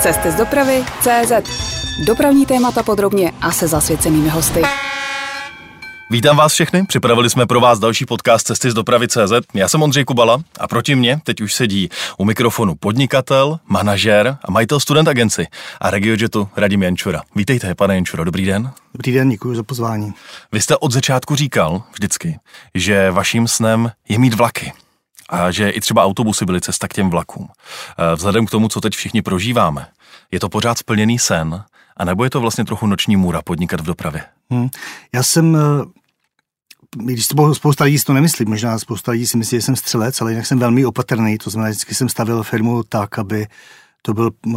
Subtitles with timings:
[0.00, 1.32] Cesty z dopravy CZ.
[2.06, 4.62] Dopravní témata podrobně a se zasvěcenými hosty.
[6.10, 9.32] Vítám vás všechny, připravili jsme pro vás další podcast Cesty z dopravy CZ.
[9.54, 11.88] Já jsem Ondřej Kubala a proti mně teď už sedí
[12.18, 15.46] u mikrofonu podnikatel, manažer a majitel student agenci
[15.80, 17.22] a RegioJetu Radim Jančura.
[17.36, 18.70] Vítejte, pane Jančura, dobrý den.
[18.94, 20.12] Dobrý den, děkuji za pozvání.
[20.52, 22.38] Vy jste od začátku říkal vždycky,
[22.74, 24.72] že vaším snem je mít vlaky
[25.50, 27.48] že i třeba autobusy byly cesta k těm vlakům.
[27.98, 29.86] Eh, vzhledem k tomu, co teď všichni prožíváme,
[30.30, 31.64] je to pořád splněný sen,
[31.96, 34.24] a nebo je to vlastně trochu noční můra podnikat v dopravě?
[34.50, 34.68] Hmm.
[35.12, 36.00] Já jsem eh,
[36.96, 40.20] když to spousta lidí si to nemyslí, možná spousta lidí si myslí, že jsem střelec,
[40.20, 43.46] ale jinak jsem velmi opatrný, to znamená, vždycky jsem stavil firmu tak, aby
[44.02, 44.54] to byl uh,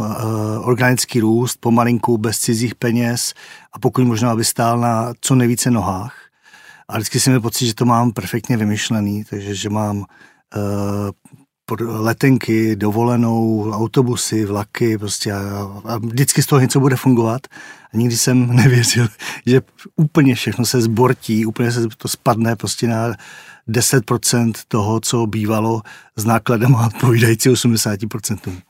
[0.62, 3.34] organický růst, pomalinku, bez cizích peněz
[3.72, 6.16] a pokud možná, aby stál na co nejvíce nohách.
[6.88, 10.04] A vždycky jsem měl pocit, že to mám perfektně vymyšlený, takže že mám
[11.80, 15.40] letenky, dovolenou, autobusy, vlaky, prostě a,
[15.84, 17.40] a vždycky z toho něco bude fungovat.
[17.94, 19.08] A nikdy jsem nevěřil,
[19.46, 19.62] že
[19.96, 23.12] úplně všechno se zbortí, úplně se to spadne prostě na
[23.68, 25.82] 10% toho, co bývalo
[26.16, 28.62] s nákladem odpovídající 80%.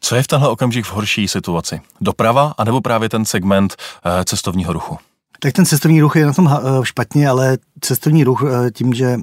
[0.00, 1.80] Co je v tenhle okamžik v horší situaci?
[2.00, 4.98] Doprava anebo právě ten segment e, cestovního ruchu?
[5.44, 9.16] Tak ten cestovní ruch je na tom eh, špatně, ale cestovní ruch eh, tím, že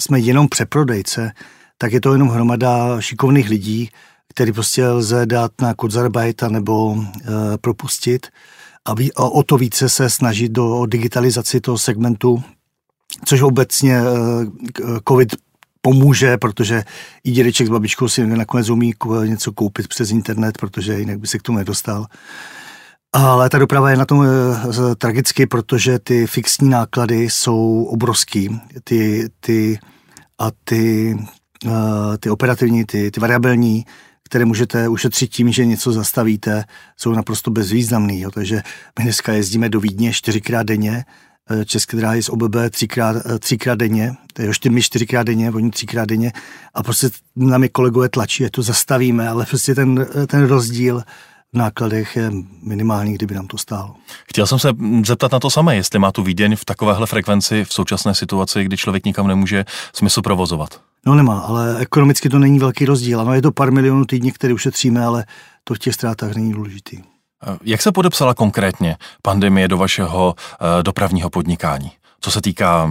[0.00, 1.32] jsme jenom přeprodejce,
[1.78, 3.90] tak je to jenom hromada šikovných lidí,
[4.28, 8.26] který prostě lze dát na kurzarbeit nebo e, propustit
[8.84, 12.42] a, ví, a o to více se snažit do o digitalizaci toho segmentu,
[13.24, 14.04] což obecně e,
[15.08, 15.36] COVID
[15.80, 16.84] pomůže, protože
[17.24, 21.38] i dědeček s babičkou si nakonec umí něco koupit přes internet, protože jinak by se
[21.38, 22.06] k tomu nedostal.
[23.12, 28.60] Ale ta doprava je na tom e, tragicky, protože ty fixní náklady jsou obrovský.
[28.84, 29.78] Ty, ty,
[30.38, 31.16] a ty
[31.66, 33.84] Eh, ty operativní, ty, ty variabilní,
[34.24, 36.64] které můžete ušetřit tím, že něco zastavíte,
[36.96, 38.20] jsou naprosto bezvýznamný.
[38.20, 38.30] Jo.
[38.30, 38.62] Takže
[38.98, 41.04] my dneska jezdíme do Vídně čtyřikrát denně,
[41.50, 46.04] eh, České dráhy z OBB třikrát, eh, třikrát denně, ještě my čtyřikrát denně, oni třikrát
[46.04, 46.32] denně
[46.74, 51.02] a prostě na mě kolegové tlačí, že to zastavíme, ale prostě ten, ten rozdíl
[51.54, 52.30] v nákladech je
[52.62, 53.94] minimální, kdyby nám to stálo.
[54.28, 54.72] Chtěl jsem se
[55.06, 58.76] zeptat na to samé, jestli má tu Vídeň v takovéhle frekvenci v současné situaci, kdy
[58.76, 60.80] člověk nikam nemůže smysl provozovat.
[61.06, 63.20] No nemá, ale ekonomicky to není velký rozdíl.
[63.20, 65.24] Ano, je to pár milionů týdně, které ušetříme, ale
[65.64, 66.98] to v těch ztrátách není důležitý.
[67.62, 71.90] Jak se podepsala konkrétně pandemie do vašeho uh, dopravního podnikání?
[72.20, 72.90] Co se týká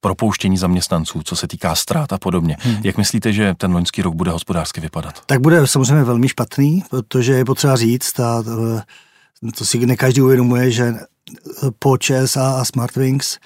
[0.00, 2.56] propouštění zaměstnanců, co se týká ztrát a podobně.
[2.60, 2.76] Hmm.
[2.84, 5.22] Jak myslíte, že ten loňský rok bude hospodářsky vypadat?
[5.26, 8.44] Tak bude samozřejmě velmi špatný, protože je potřeba říct, a
[9.58, 10.94] to si ne každý uvědomuje, že
[11.78, 13.38] po ČSA a Smartwings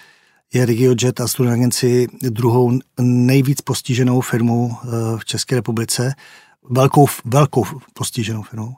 [0.54, 6.14] je RegioJet a Student Agency druhou nejvíc postiženou firmou eh, v České republice,
[6.70, 8.74] velkou, velkou postiženou firmou.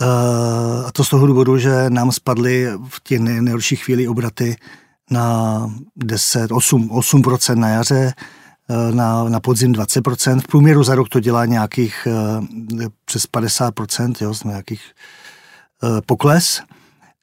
[0.00, 4.56] Eh, a to z toho důvodu, že nám spadly v těch nejhorších chvíli obraty
[5.10, 8.12] na 10, 8, 8% na jaře,
[8.70, 10.40] eh, na, na podzim 20%.
[10.40, 12.08] V průměru za rok to dělá nějakých
[13.04, 14.82] přes 50%, jo, nějakých
[16.06, 16.62] pokles.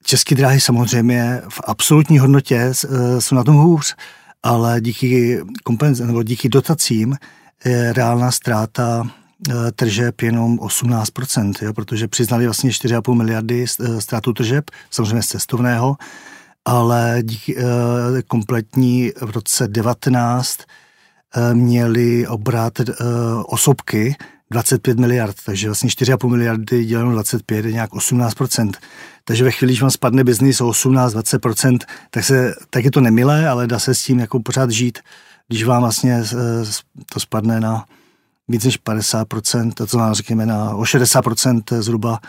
[0.04, 3.96] České dráhy samozřejmě v absolutní hodnotě eh, jsou na tom hůř,
[4.44, 7.16] ale díky kompenz, nebo díky dotacím
[7.66, 9.04] je reálná ztráta
[9.50, 15.28] eh, tržeb jenom 18%, jo, protože přiznali vlastně 4,5 miliardy eh, ztrátu tržeb, samozřejmě z
[15.28, 15.96] cestovného,
[16.66, 17.56] ale díky
[18.28, 20.58] kompletní v roce 19
[21.54, 22.74] měli obrat
[23.46, 24.16] osobky
[24.52, 28.72] 25 miliard, takže vlastně 4,5 miliardy děleno 25 je nějak 18%.
[29.24, 31.78] Takže ve chvíli, když vám spadne biznis o 18-20%,
[32.10, 35.00] tak, se, tak je to nemilé, ale dá se s tím jako pořád žít.
[35.48, 36.66] Když vám vlastně eh,
[37.14, 37.86] to spadne na
[38.48, 42.20] víc než 50%, to znamená, řekněme, na o 60% zhruba,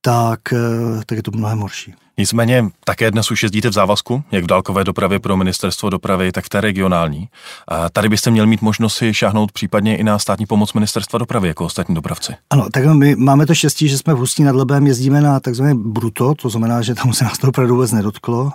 [0.00, 1.94] tak, eh, tak je to mnohem horší.
[2.18, 6.44] Nicméně také dnes už jezdíte v závazku, jak v dálkové dopravě pro ministerstvo dopravy, tak
[6.44, 7.28] v té regionální.
[7.68, 11.48] A tady byste měl mít možnost si šáhnout případně i na státní pomoc ministerstva dopravy
[11.48, 12.32] jako ostatní dopravci.
[12.50, 15.74] Ano, tak my máme to štěstí, že jsme v Hustí nad Lebem, jezdíme na takzvané
[15.74, 18.50] bruto, to znamená, že tam se nás to opravdu vůbec nedotklo.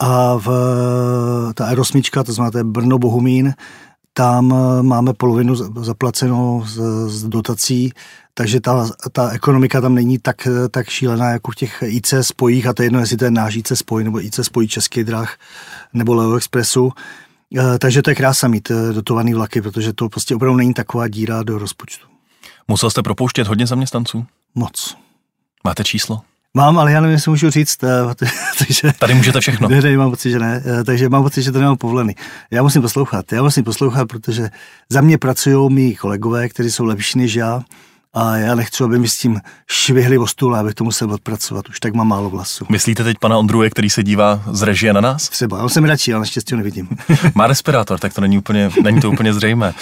[0.00, 0.48] A v,
[1.54, 3.54] ta aerosmička, to znamená, to je Brno Bohumín,
[4.12, 5.54] tam máme polovinu
[5.84, 7.92] zaplacenou z, z dotací
[8.34, 12.72] takže ta, ta ekonomika tam není tak, tak šílená jako v těch IC spojích a
[12.72, 15.36] to je jedno, jestli to je náš IC spoj nebo IC spoj Český drah
[15.92, 16.92] nebo Leo Expressu.
[17.58, 21.08] Eh, takže to je krása mít eh, dotovaný vlaky, protože to prostě opravdu není taková
[21.08, 22.06] díra do rozpočtu.
[22.68, 24.26] Musel jste propouštět hodně zaměstnanců?
[24.54, 24.96] Moc.
[25.64, 26.20] Máte číslo?
[26.56, 28.14] Mám, ale já nevím, jestli můžu říct, eh,
[28.58, 28.92] takže...
[28.98, 29.68] Tady můžete všechno.
[29.72, 32.14] Ne, ne, mám pocit, že ne, eh, takže mám pocit, že to nemám povolený.
[32.50, 34.48] Já musím poslouchat, já musím poslouchat, protože
[34.88, 37.62] za mě pracují mý kolegové, kteří jsou lepší než já
[38.14, 39.40] a já nechci, aby mi s tím
[39.70, 41.68] švihli o stůl, abych to musel odpracovat.
[41.68, 42.66] Už tak mám málo vlasů.
[42.68, 45.28] Myslíte teď pana Ondruje, který se dívá z režie na nás?
[45.28, 46.88] Třeba, já jsem radši, ale naštěstí ho nevidím.
[47.34, 49.74] Má respirátor, tak to není, úplně, není to úplně zřejmé.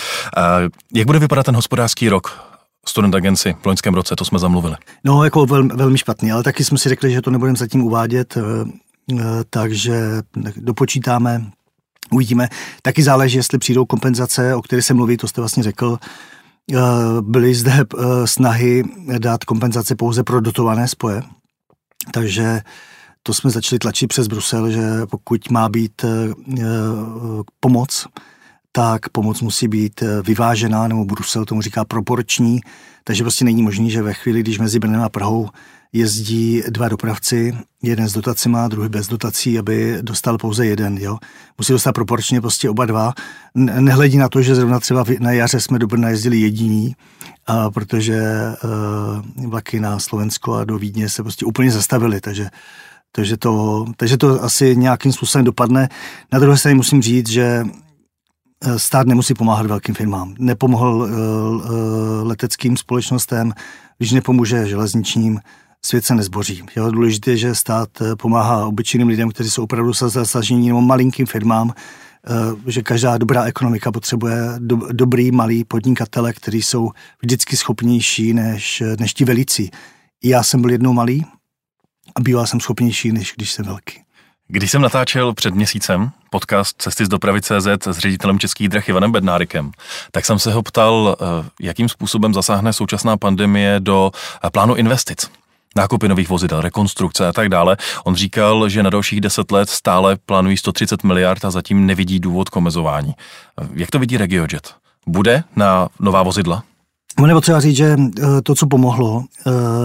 [0.95, 2.50] Jak bude vypadat ten hospodářský rok?
[2.89, 4.77] Student Agency v loňském roce, to jsme zamluvili.
[5.05, 8.37] No, jako vel, velmi špatný, ale taky jsme si řekli, že to nebudeme zatím uvádět,
[8.37, 8.43] eh,
[9.13, 10.01] eh, takže
[10.57, 11.51] dopočítáme,
[12.11, 12.49] uvidíme.
[12.83, 15.99] Taky záleží, jestli přijdou kompenzace, o kterých se mluví, to jste vlastně řekl.
[16.75, 16.79] Eh,
[17.21, 17.85] byly zde
[18.25, 18.85] snahy
[19.19, 21.23] dát kompenzace pouze pro dotované spoje,
[22.13, 22.61] takže
[23.23, 26.05] to jsme začali tlačit přes Brusel, že pokud má být
[27.61, 28.07] pomoc,
[28.73, 32.61] tak pomoc musí být eh, vyvážená, nebo Brusel tomu říká proporční,
[33.05, 35.49] takže prostě není možný, že ve chvíli, když mezi Brnem a Prahou
[35.93, 40.99] jezdí dva dopravci, jeden s dotacima, druhý bez dotací, aby dostal pouze jeden.
[40.99, 41.19] Jo?
[41.59, 43.13] Musí dostat proporčně prostě oba dva.
[43.55, 46.95] Nehledí na to, že zrovna třeba na jaře jsme do Brna jezdili jediní,
[47.47, 48.23] a protože
[48.65, 52.51] uh, vlaky na Slovensko a do Vídně se prostě úplně zastavily, takže
[53.13, 55.89] takže to, takže to asi nějakým způsobem dopadne.
[56.33, 57.90] Na druhé straně musím říct, že Eh,
[58.77, 60.35] stát nemusí pomáhat velkým firmám.
[60.39, 63.53] Nepomohl eh, eh, leteckým společnostem,
[63.99, 65.41] když nepomůže železničním,
[65.85, 66.63] svět se nezboří.
[66.77, 71.73] Jo, důležité je, že stát pomáhá obyčejným lidem, kteří jsou opravdu zasažení nebo malinkým firmám,
[72.67, 76.91] že každá dobrá ekonomika potřebuje do, dobrý malý podnikatele, kteří jsou
[77.23, 79.71] vždycky schopnější než, než ti velicí.
[80.25, 81.25] Já jsem byl jednou malý
[82.17, 84.01] a býval jsem schopnější, než když jsem velký.
[84.53, 89.13] Když jsem natáčel před měsícem podcast Cesty z dopravy CZ s ředitelem Českých drah Ivanem
[89.13, 89.71] Bednárikem,
[90.13, 94.11] tak jsem se ho ptal, eh, jakým způsobem zasáhne současná pandemie do
[94.45, 95.31] eh, plánu investic
[95.77, 97.77] nákupy nových vozidel, rekonstrukce a tak dále.
[98.05, 102.49] On říkal, že na dalších deset let stále plánují 130 miliard a zatím nevidí důvod
[102.49, 103.15] k omezování.
[103.63, 104.75] Eh, jak to vidí RegioJet?
[105.07, 106.63] Bude na nová vozidla?
[107.27, 107.97] Nebo třeba říct, že
[108.43, 109.25] to, co pomohlo,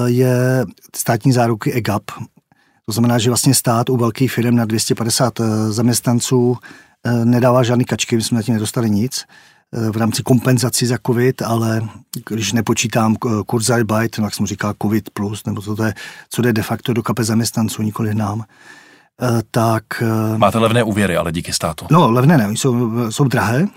[0.06, 0.66] je
[0.96, 2.04] státní záruky EGAP,
[2.86, 6.58] to znamená, že vlastně stát u velkých firm na 250 eh, zaměstnanců
[7.04, 9.26] eh, nedává žádný kačky, my jsme tím nedostali nic
[9.74, 11.82] eh, v rámci kompenzací za COVID, ale
[12.30, 13.16] když nepočítám
[13.46, 15.94] Kurzarbeit, tak jsem říkal COVID plus, nebo co to je,
[16.30, 18.44] co jde de facto do kape zaměstnanců, nikoli nám,
[19.52, 19.84] tak...
[20.38, 21.86] Máte levné úvěry, ale díky státu.
[21.92, 23.68] No, levné ne, jsou, jsou drahé,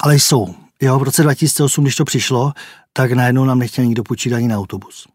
[0.00, 0.54] ale jsou.
[0.82, 2.52] Jo, v roce 2008, když to přišlo,
[2.92, 5.08] tak najednou nám nechtěl nikdo počítat ani na autobus.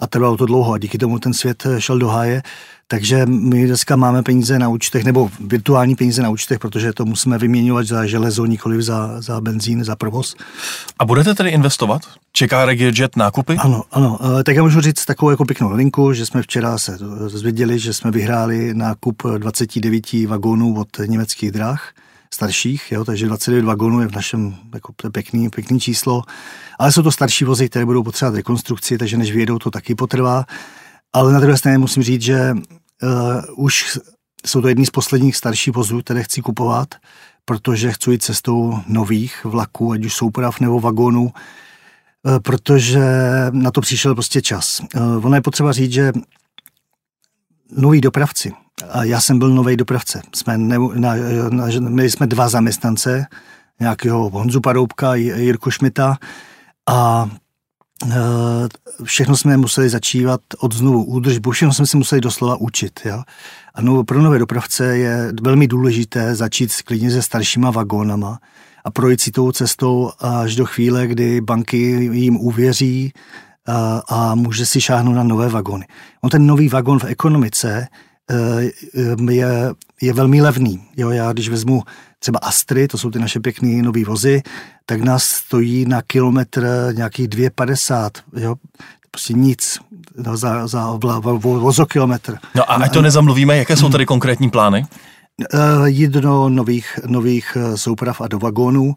[0.00, 2.42] A trvalo to dlouho a díky tomu ten svět eh, šel do háje.
[2.86, 7.38] Takže my dneska máme peníze na účtech, nebo virtuální peníze na účtech, protože to musíme
[7.38, 10.34] vyměňovat za železo, nikoli za, za benzín, za provoz.
[10.98, 12.02] A budete tedy investovat?
[12.32, 13.56] Čeká RegioJet nákupy?
[13.56, 14.18] Ano, ano.
[14.40, 17.94] Eh, tak já můžu říct takovou jako pěknou linku, že jsme včera se dozvěděli, že
[17.94, 21.92] jsme vyhráli nákup 29 vagónů od německých drah
[22.34, 26.22] starších, jo, takže 29 vagónů je v našem jako pěkný, pěkný číslo.
[26.78, 30.44] Ale jsou to starší vozy, které budou potřebovat rekonstrukci, takže než vyjedou, to taky potrvá.
[31.12, 32.54] Ale na druhé straně musím říct, že
[33.02, 33.98] uh, už
[34.46, 36.94] jsou to jedny z posledních starších vozů, které chci kupovat,
[37.44, 43.06] protože chci jít cestou nových vlaků, ať už souprav nebo vagónů, uh, protože
[43.50, 44.80] na to přišel prostě čas.
[44.80, 46.12] Uh, ono je potřeba říct, že
[47.76, 48.52] noví dopravci,
[49.02, 51.14] já jsem byl nový dopravce, jsme ne, na,
[51.50, 53.26] na, měli jsme dva zaměstnance,
[53.80, 56.16] nějakého Honzu Paroubka, Jirku Šmita,
[56.88, 57.30] a
[58.06, 58.14] e,
[59.04, 63.00] všechno jsme museli začívat od znovu údržbu, všechno jsme si museli doslova učit.
[63.04, 63.22] Jo?
[63.74, 68.38] A no, pro nové dopravce je velmi důležité začít klidně se staršíma vagónama
[68.84, 71.76] a projít si tou cestou až do chvíle, kdy banky
[72.12, 73.12] jim uvěří
[73.66, 75.86] a, a může si šáhnout na nové vagóny.
[76.20, 77.88] On ten nový vagón v ekonomice e,
[79.30, 80.84] je, je velmi levný.
[80.96, 81.82] Jo, já když vezmu
[82.18, 84.42] třeba Astry, to jsou ty naše pěkné nové vozy,
[84.86, 88.54] tak nás stojí na kilometr nějakých 2,50, jo,
[89.10, 89.78] prostě nic
[90.16, 90.90] no, za, za
[91.40, 92.38] vozokilometr.
[92.54, 94.86] No a ať to nezamluvíme, jaké jsou tady konkrétní plány?
[95.84, 98.94] Jít do nových, nových eh, souprav a do vagónů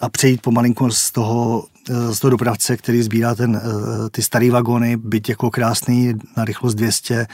[0.00, 1.66] a přejít pomalinku z toho,
[2.10, 3.62] z toho dopravce, který sbírá ten,
[4.10, 7.26] ty staré vagóny, byť jako krásný na rychlost 200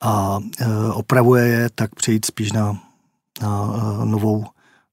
[0.00, 0.38] a
[0.92, 2.78] opravuje je, tak přejít spíš na
[3.42, 4.46] na novou,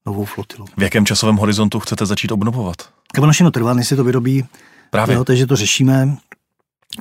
[0.06, 0.66] novou flotilu.
[0.76, 2.76] V jakém časovém horizontu chcete začít obnovovat?
[3.20, 4.44] Ono všechno trvá, než se to vyrobí.
[4.90, 5.16] Právě.
[5.16, 6.16] Jo, takže to řešíme.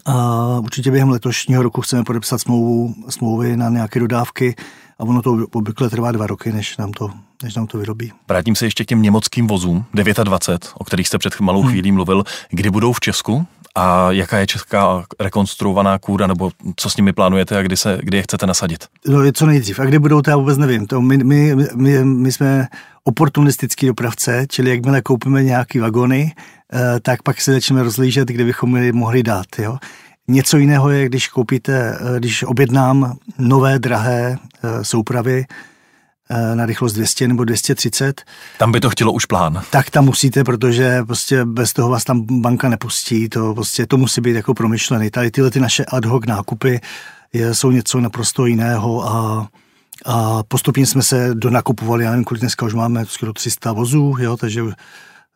[0.06, 4.56] A určitě během letošního roku chceme podepsat smlouvu, smlouvy na nějaké dodávky
[5.00, 7.12] a ono to obvykle trvá dva roky, než nám to,
[7.44, 8.12] než nám to vyrobí.
[8.28, 11.72] Vrátím se ještě k těm německým vozům 29, o kterých jste před malou hmm.
[11.72, 12.24] chvílí mluvil.
[12.50, 17.58] Kdy budou v Česku a jaká je česká rekonstruovaná kůra, nebo co s nimi plánujete
[17.58, 18.86] a kdy, se, kdy je chcete nasadit?
[19.08, 19.80] No je co nejdřív.
[19.80, 20.88] A kdy budou, to já vůbec nevím.
[20.88, 22.68] To my, my, my, my jsme
[23.04, 26.34] oportunistický dopravce, čili jakmile koupíme nějaký vagony,
[26.74, 29.46] eh, tak pak se začneme rozlížet, kde bychom je mohli dát.
[29.58, 29.78] Jo?
[30.28, 35.46] Něco jiného je, když koupíte, eh, když objednám nové drahé eh, soupravy,
[36.56, 38.22] na rychlost 200 nebo 230.
[38.58, 39.62] Tam by to chtělo už plán.
[39.70, 44.22] Tak tam musíte, protože prostě bez toho vás tam banka nepustí, to prostě to musí
[44.22, 45.10] být jako promyšlený.
[45.10, 46.82] Tady tyhle ty naše ad hoc nákupy
[47.34, 49.48] je, jsou něco naprosto jiného a
[50.06, 54.38] a postupně jsme se donakupovali, já nevím, kolik dneska už máme skoro 300 vozů, jo,
[54.38, 54.64] takže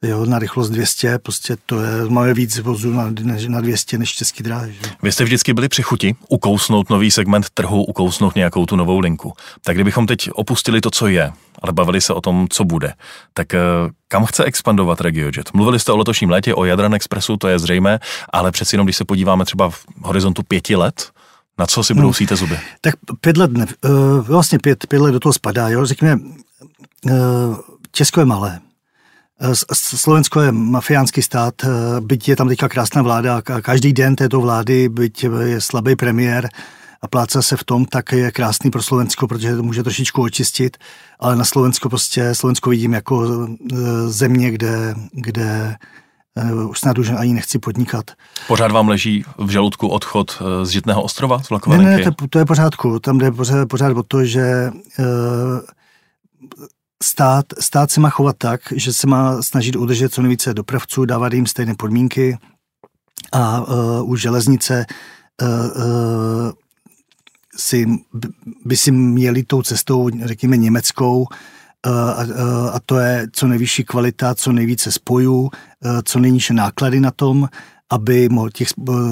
[0.03, 3.11] Jo, na rychlost 200, prostě to je, máme víc vozů na,
[3.47, 4.73] na 200 než český dráhy.
[4.73, 4.91] Že?
[5.03, 9.33] Vy jste vždycky byli při chuti ukousnout nový segment trhu, ukousnout nějakou tu novou linku.
[9.63, 12.93] Tak kdybychom teď opustili to, co je, ale bavili se o tom, co bude,
[13.33, 13.59] tak eh,
[14.07, 15.53] kam chce expandovat RegioJet?
[15.53, 17.99] Mluvili jste o letošním létě, o Jadran Expressu, to je zřejmé,
[18.33, 21.11] ale přeci jenom, když se podíváme třeba v horizontu pěti let,
[21.57, 22.59] na co si budou síte zuby?
[22.81, 23.91] Tak pět let, ne, uh,
[24.27, 26.21] vlastně pět, pět let do toho spadá, jo, řekněme,
[27.05, 27.11] uh,
[27.91, 28.59] Česko je malé,
[29.74, 31.67] Slovensko je mafiánský stát, eh,
[32.01, 36.50] byť je tam teďka krásná vláda a každý den této vlády, byť je slabý premiér
[37.01, 40.77] a pláca se v tom, tak je krásný pro Slovensko, protože to může trošičku očistit,
[41.19, 43.75] ale na Slovensko prostě, Slovensko vidím jako eh,
[44.08, 45.75] země, kde, kde
[46.36, 48.12] eh, už snad už ani nechci podnikat.
[48.48, 52.39] Pořád vám leží v žaludku odchod z Žitného ostrova z vlakové Ne, ne, to, to
[52.39, 53.00] je pořádku.
[53.00, 54.72] Tam jde pořád, pořád o to, že
[57.03, 61.33] stát, stát se má chovat tak, že se má snažit udržet co nejvíce dopravců, dávat
[61.33, 62.37] jim stejné podmínky
[63.31, 64.85] a uh, u železnice
[65.41, 66.51] uh, uh,
[67.57, 67.87] si,
[68.65, 71.27] by si měli tou cestou, řekněme, německou,
[71.83, 72.23] a,
[72.73, 75.49] a to je co nejvyšší kvalita, co nejvíce spojů,
[76.03, 77.49] co nejnižší náklady na tom,
[77.89, 78.67] aby těch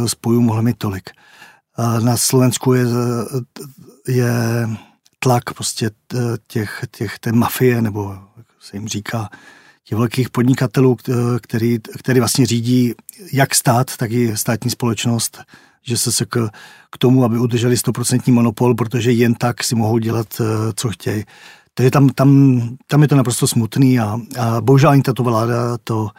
[0.06, 1.10] spojů mohlo mít tolik.
[2.04, 2.86] Na Slovensku je,
[4.08, 4.70] je
[5.20, 5.92] tlak prostě
[6.48, 9.30] těch, těch té mafie, nebo jak se jim říká,
[9.84, 10.98] těch velkých podnikatelů,
[11.42, 12.94] který, který vlastně řídí
[13.34, 15.40] jak stát, tak i státní společnost,
[15.82, 16.50] že se k,
[16.92, 20.44] k tomu, aby udrželi stoprocentní monopol, protože jen tak si mohou dělat, eh,
[20.76, 21.24] co chtějí.
[21.74, 26.10] Takže tam, tam, tam je to naprosto smutný a, a bohužel ani tato vláda to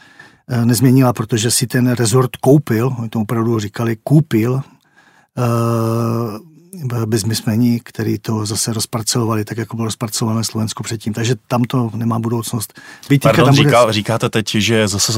[0.49, 4.62] eh, nezměnila, protože si ten rezort koupil, oni to opravdu říkali, koupil
[7.06, 11.12] biznismeni, který to zase rozparcelovali, tak jako bylo rozparcelované Slovensko předtím.
[11.12, 12.80] Takže tam to nemá budoucnost.
[13.08, 13.92] Být Pardon, tam říká, bude...
[13.92, 15.12] říkáte teď, že zase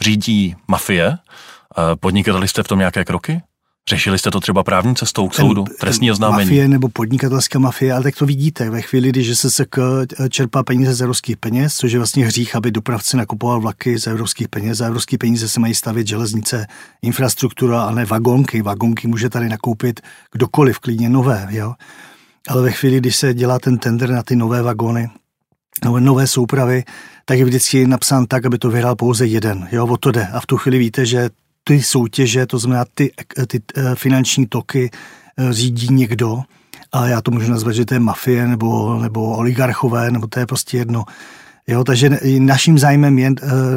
[0.00, 1.18] řídí mafie.
[2.00, 3.42] Podnikali jste v tom nějaké kroky?
[3.88, 6.50] Řešili jste to třeba právní cestou k soudu, trestní oznámení?
[6.50, 8.70] Mafie nebo podnikatelská mafie, ale tak to vidíte.
[8.70, 9.66] Ve chvíli, když se
[10.30, 14.48] čerpá peníze z evropských peněz, což je vlastně hřích, aby dopravci nakupoval vlaky z evropských
[14.48, 14.78] peněz.
[14.78, 16.66] Za evropské peníze se mají stavět železnice,
[17.02, 18.62] infrastruktura a ne vagonky.
[18.62, 20.00] Vagonky může tady nakoupit
[20.32, 21.48] kdokoliv, klidně nové.
[21.50, 21.74] Jo?
[22.48, 25.10] Ale ve chvíli, když se dělá ten tender na ty nové vagony,
[25.84, 26.84] nové, nové soupravy,
[27.24, 29.68] tak je vždycky napsán tak, aby to vyhrál pouze jeden.
[29.72, 30.26] Jo, o to jde.
[30.26, 31.30] A v tu chvíli víte, že
[31.64, 33.12] ty soutěže, to znamená ty,
[33.46, 34.90] ty eh, finanční toky
[35.36, 36.42] eh, řídí někdo
[36.92, 40.46] a já to můžu nazvat, že to je mafie nebo, nebo oligarchové, nebo to je
[40.46, 41.04] prostě jedno.
[41.68, 43.36] Jo, takže naším zájmem je uh,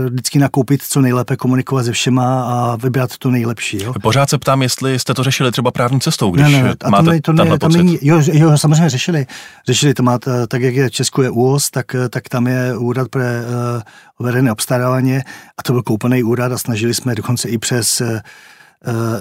[0.09, 3.83] vždycky nakoupit co nejlépe, komunikovat se všema a vybrat to nejlepší.
[3.83, 3.93] Jo.
[4.01, 7.21] Pořád se ptám, jestli jste to řešili třeba právní cestou, když ne, ne, a máte
[7.21, 9.25] to, ne, to, tam není, jo, jo, samozřejmě řešili.
[9.67, 13.07] Řešili to máte, tak jak je v Česku je ÚOS, tak, tak tam je úrad
[13.09, 15.17] pro uh, veřejné obstarávání
[15.57, 18.07] a to byl koupený úrad a snažili jsme dokonce i přes uh,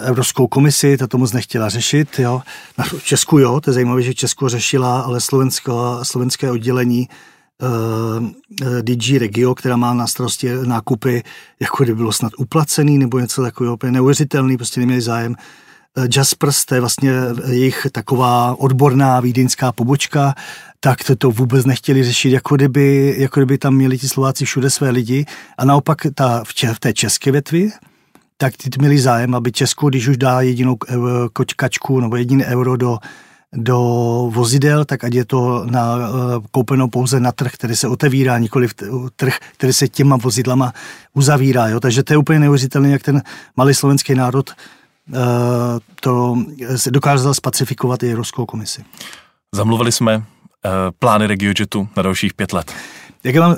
[0.05, 2.19] Evropskou komisi, ta to moc nechtěla řešit.
[2.19, 2.43] Jo.
[2.79, 7.09] Na Česku jo, to je zajímavé, že Česko řešila, ale Slovensko, slovenské oddělení
[7.63, 8.27] uh,
[8.63, 11.23] eh, DG Regio, která má na starosti nákupy,
[11.61, 15.35] jako kdyby bylo snad uplacený nebo něco takového, úplně neuvěřitelný, prostě neměli zájem.
[15.99, 17.13] Uh, Jaspers, to je vlastně
[17.49, 20.35] jejich taková odborná vídeňská pobočka,
[20.81, 24.71] tak to, to vůbec nechtěli řešit, jako kdyby, jako kdyby tam měli ti Slováci všude
[24.71, 25.25] své lidi.
[25.59, 27.71] A naopak ta, v, če, v té české větvi,
[28.37, 30.95] tak ty měli zájem, aby Česko, když už dá jedinou eh,
[31.33, 32.99] kočkačku nebo jediný euro do
[33.57, 33.79] do
[34.33, 36.03] vozidel, tak ať je to na, eh,
[36.51, 38.69] koupeno pouze na trh, který se otevírá, nikoli
[39.17, 40.73] trh, který se těma vozidlama
[41.15, 41.69] uzavírá.
[41.69, 41.81] Jo?
[41.81, 43.23] Takže to je úplně neuvěřitelné, jak ten
[43.57, 45.17] malý slovenský národ uh,
[46.01, 46.37] to
[46.77, 48.85] se dokázal spacifikovat i Evropskou komisi.
[49.55, 50.23] Zamluvili jsme uh,
[50.99, 52.73] plány RegioJetu na dalších pět let.
[53.25, 53.57] Jak já mám,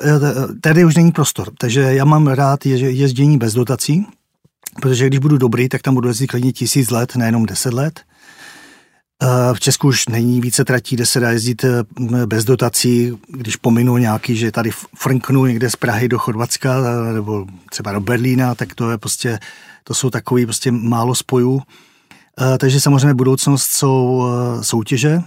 [0.60, 4.06] tady už není prostor, takže já mám rád jezdění bez dotací,
[4.80, 8.00] protože když budu dobrý, tak tam budu jezdit klidně tisíc let, nejenom deset let.
[9.52, 11.64] V Česku už není více tratí, kde se dá jezdit
[12.26, 16.74] bez dotací, když pominu nějaký, že tady frnknu někde z Prahy do Chorvatska
[17.12, 19.38] nebo třeba do Berlína, tak to je prostě,
[19.84, 21.62] to jsou takový prostě málo spojů.
[22.58, 24.26] Takže samozřejmě budoucnost jsou
[24.60, 25.22] soutěže,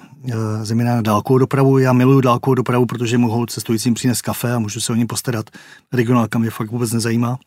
[0.61, 1.77] zejména na dálkovou dopravu.
[1.77, 5.49] Já miluju dálkovou dopravu, protože mohou cestujícím přinést kafe a můžu se o ně postarat.
[5.93, 7.37] Regionálka mě fakt vůbec nezajímá.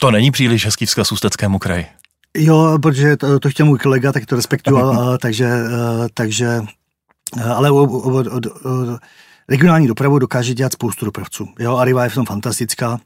[0.00, 1.86] To není příliš hezký vzkaz ústeckému kraji.
[2.36, 6.60] Jo, protože to, to chtěl můj kolega, tak to respektuju, a, takže, a, takže
[7.54, 8.98] ale o, o, o, o,
[9.48, 11.48] regionální dopravu dokáže dělat spoustu dopravců.
[11.58, 12.98] Jo, Arriva je v tom fantastická,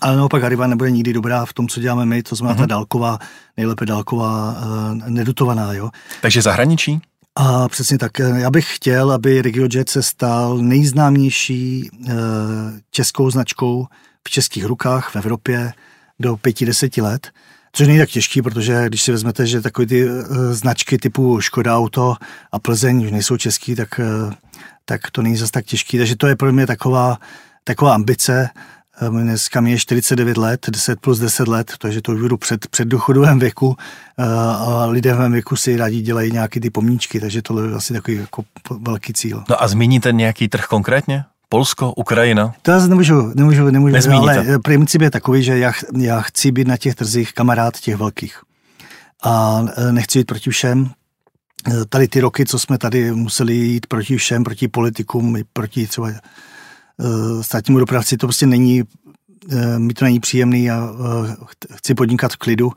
[0.00, 2.58] ale naopak Arriva nebude nikdy dobrá v tom, co děláme my, to znamená uh-huh.
[2.58, 2.68] ta mhm.
[2.68, 3.18] dálková,
[3.56, 5.72] nejlépe dálková, uh, nedutovaná.
[5.72, 5.90] Jo.
[6.22, 7.00] Takže zahraničí?
[7.36, 8.18] A přesně tak.
[8.18, 11.90] Já bych chtěl, aby RegioJet se stal nejznámější
[12.90, 13.86] českou značkou
[14.28, 15.72] v českých rukách v Evropě
[16.20, 17.30] do pěti, deseti let.
[17.72, 21.76] Což není tak těžký, protože když si vezmete, že takové ty uh, značky typu Škoda
[21.76, 22.16] Auto
[22.52, 24.32] a Plzeň už nejsou český, tak, uh,
[24.84, 25.98] tak to není zase tak těžký.
[25.98, 27.18] Takže to je pro mě taková,
[27.64, 28.48] taková ambice.
[29.08, 32.66] Um, dneska mi je 49 let, 10 plus 10 let, takže to už budu před,
[32.66, 33.76] před důchodovém věku
[34.58, 37.92] a lidé v mém věku si rádi dělají nějaké ty pomníčky, takže to je asi
[37.92, 38.44] takový jako
[38.80, 39.44] velký cíl.
[39.48, 41.24] No a zmíníte nějaký trh konkrétně?
[41.52, 42.54] Polsko, Ukrajina?
[42.62, 44.38] To já nemůžu, nemůžu, nemůžu Nezmíníte.
[44.38, 48.40] ale princip je takový, že já, já chci být na těch trzích kamarád těch velkých.
[49.24, 50.90] A e, nechci jít proti všem.
[51.70, 56.10] E, tady ty roky, co jsme tady museli jít proti všem, proti politikům, proti třeba
[57.40, 58.82] státnímu dopravci, to prostě není,
[59.78, 60.88] mi to není příjemný a
[61.74, 62.72] chci podnikat v klidu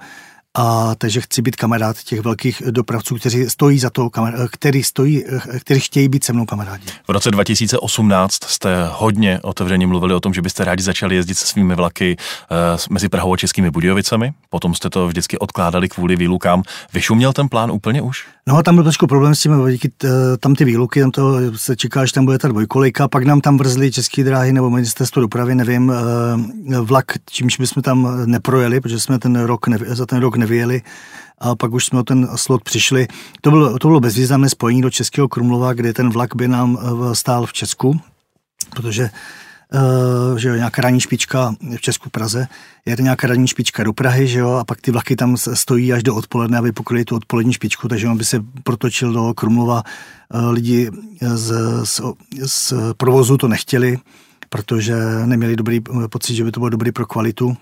[0.58, 4.10] a takže chci být kamarád těch velkých dopravců, kteří stojí za to,
[4.52, 5.24] který stojí,
[5.60, 6.84] kteří chtějí být se mnou kamarádi.
[7.08, 11.46] V roce 2018 jste hodně otevřeně mluvili o tom, že byste rádi začali jezdit se
[11.46, 12.18] svými vlaky
[12.52, 12.58] uh,
[12.90, 14.34] mezi Prahou a Českými Budějovicemi.
[14.50, 16.64] Potom jste to vždycky odkládali kvůli výlukám.
[16.94, 18.26] Vyšuměl ten plán úplně už?
[18.48, 19.92] No a tam byl trošku problém s tím, díky
[20.40, 23.58] tam ty výluky, tam to se čeká, že tam bude ta dvojkolejka, pak nám tam
[23.58, 29.20] vrzly české dráhy nebo ministerstvo dopravy, nevím, uh, vlak, čímž bychom tam neprojeli, protože jsme
[29.20, 30.82] ten rok, ne, za ten rok nevyjeli
[31.44, 33.08] a pak už jsme o ten slot přišli.
[33.42, 37.16] To bylo, to bylo bezvýznamné spojení do Českého Krumlova, kde ten vlak by nám eh,
[37.16, 38.00] stál v Česku,
[38.76, 39.10] protože
[39.74, 42.48] Uh, že jo, nějaká ranní špička v Česku Praze,
[42.86, 45.94] je to nějaká ranní špička do Prahy, že jo, a pak ty vlaky tam stojí
[45.94, 49.84] až do odpoledne, aby pokryli tu odpolední špičku, takže on by se protočil do Krumlova.
[50.34, 51.54] Uh, lidi z,
[51.84, 52.02] z,
[52.46, 53.98] z provozu to nechtěli,
[54.50, 55.80] protože neměli dobrý
[56.10, 57.58] pocit, že by to bylo dobrý pro kvalitu.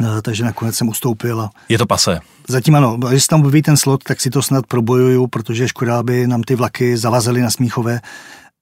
[0.00, 1.40] Eh, takže nakonec jsem ustoupil.
[1.40, 2.20] A je to pase?
[2.48, 2.96] Zatím ano.
[2.96, 6.54] Když tam objeví ten slot, tak si to snad probojuju, protože škoda, aby nám ty
[6.54, 8.00] vlaky zavazely na Smíchové,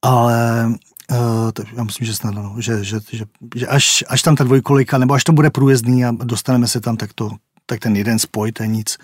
[0.02, 0.68] ale
[1.10, 4.44] Uh, to, já myslím, že snad ano, že, že, že, že až, až tam ta
[4.44, 7.30] dvojkolika, nebo až to bude průjezdný a dostaneme se tam, tak, to,
[7.66, 8.98] tak ten jeden spoj, to je nic.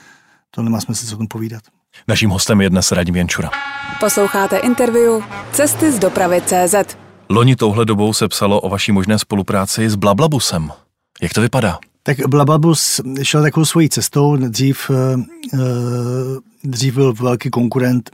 [0.50, 1.62] To nemá smysl se o tom povídat.
[2.08, 3.50] Naším hostem je dnes Radim Jančura.
[4.00, 6.96] Posloucháte interview Cesty z dopravy CZ.
[7.28, 10.70] Loni touhle dobou se psalo o vaší možné spolupráci s Blablabusem.
[11.22, 11.78] Jak to vypadá?
[12.08, 14.36] Tak Blablabus šel takovou svojí cestou.
[14.36, 15.22] Dřív, eh,
[15.54, 15.58] eh,
[16.64, 18.10] dřív byl velký konkurent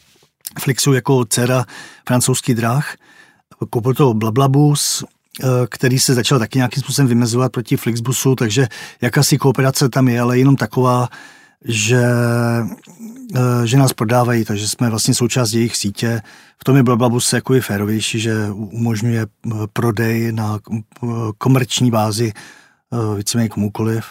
[0.60, 1.64] Flixu jako dcera
[2.08, 2.96] francouzský dráh.
[3.70, 8.68] Koupil to Blablabus, eh, který se začal taky nějakým způsobem vymezovat proti Flixbusu, takže
[9.00, 11.08] jakási kooperace tam je, ale jenom taková,
[11.64, 12.02] že,
[13.64, 16.22] že nás prodávají, takže jsme vlastně součást jejich sítě.
[16.60, 19.26] V tom je Blablabus jako je férovější, že umožňuje
[19.72, 20.58] prodej na
[21.38, 22.32] komerční bázi
[23.16, 24.04] víceméně komukoliv.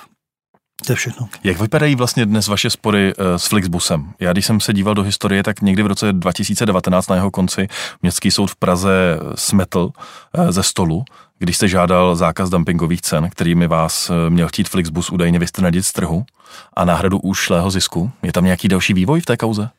[0.85, 1.29] To je všechno.
[1.43, 4.13] Jak vypadají vlastně dnes vaše spory eh, s Flixbusem?
[4.19, 7.67] Já když jsem se díval do historie, tak někdy v roce 2019 na jeho konci
[8.01, 9.89] Městský soud v Praze smetl
[10.33, 11.03] eh, ze stolu,
[11.39, 16.25] když jste žádal zákaz dumpingových cen, kterými vás měl chtít Flixbus údajně vystrnadit z trhu
[16.73, 18.11] a náhradu ušlého zisku.
[18.23, 19.69] Je tam nějaký další vývoj v té kauze?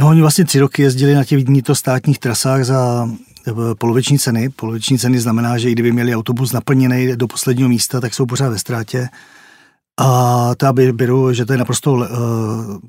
[0.00, 3.08] No, oni vlastně tři roky jezdili na těch vnitrostátních trasách za
[3.78, 4.48] poloviční ceny.
[4.48, 8.48] Poloviční ceny znamená, že i kdyby měli autobus naplněný do posledního místa, tak jsou pořád
[8.48, 9.08] ve ztrátě.
[10.00, 12.06] A to by beru, že to je naprosto uh,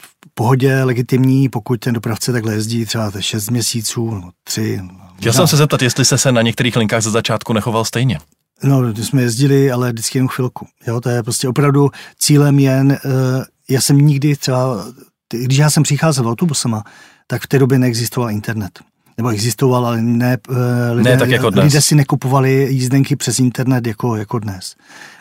[0.02, 4.82] v pohodě, legitimní, pokud ten dopravce takhle jezdí třeba 6 měsíců, no 3.
[5.18, 8.20] Chtěl jsem se zeptat, jestli jste se na některých linkách ze začátku nechoval stejně.
[8.64, 10.68] No, jsme jezdili, ale vždycky jen chvilku.
[10.88, 11.90] Jo, to je prostě opravdu
[12.20, 14.86] cílem jen, uh, já jsem nikdy třeba,
[15.34, 16.84] když já jsem přicházel autobusama,
[17.28, 18.80] tak v té době neexistoval internet
[19.18, 21.64] nebo existoval, ale ne, eh, lidé, ne tak jako dnes.
[21.66, 24.76] lidé si nekupovali jízdenky přes internet jako, jako dnes.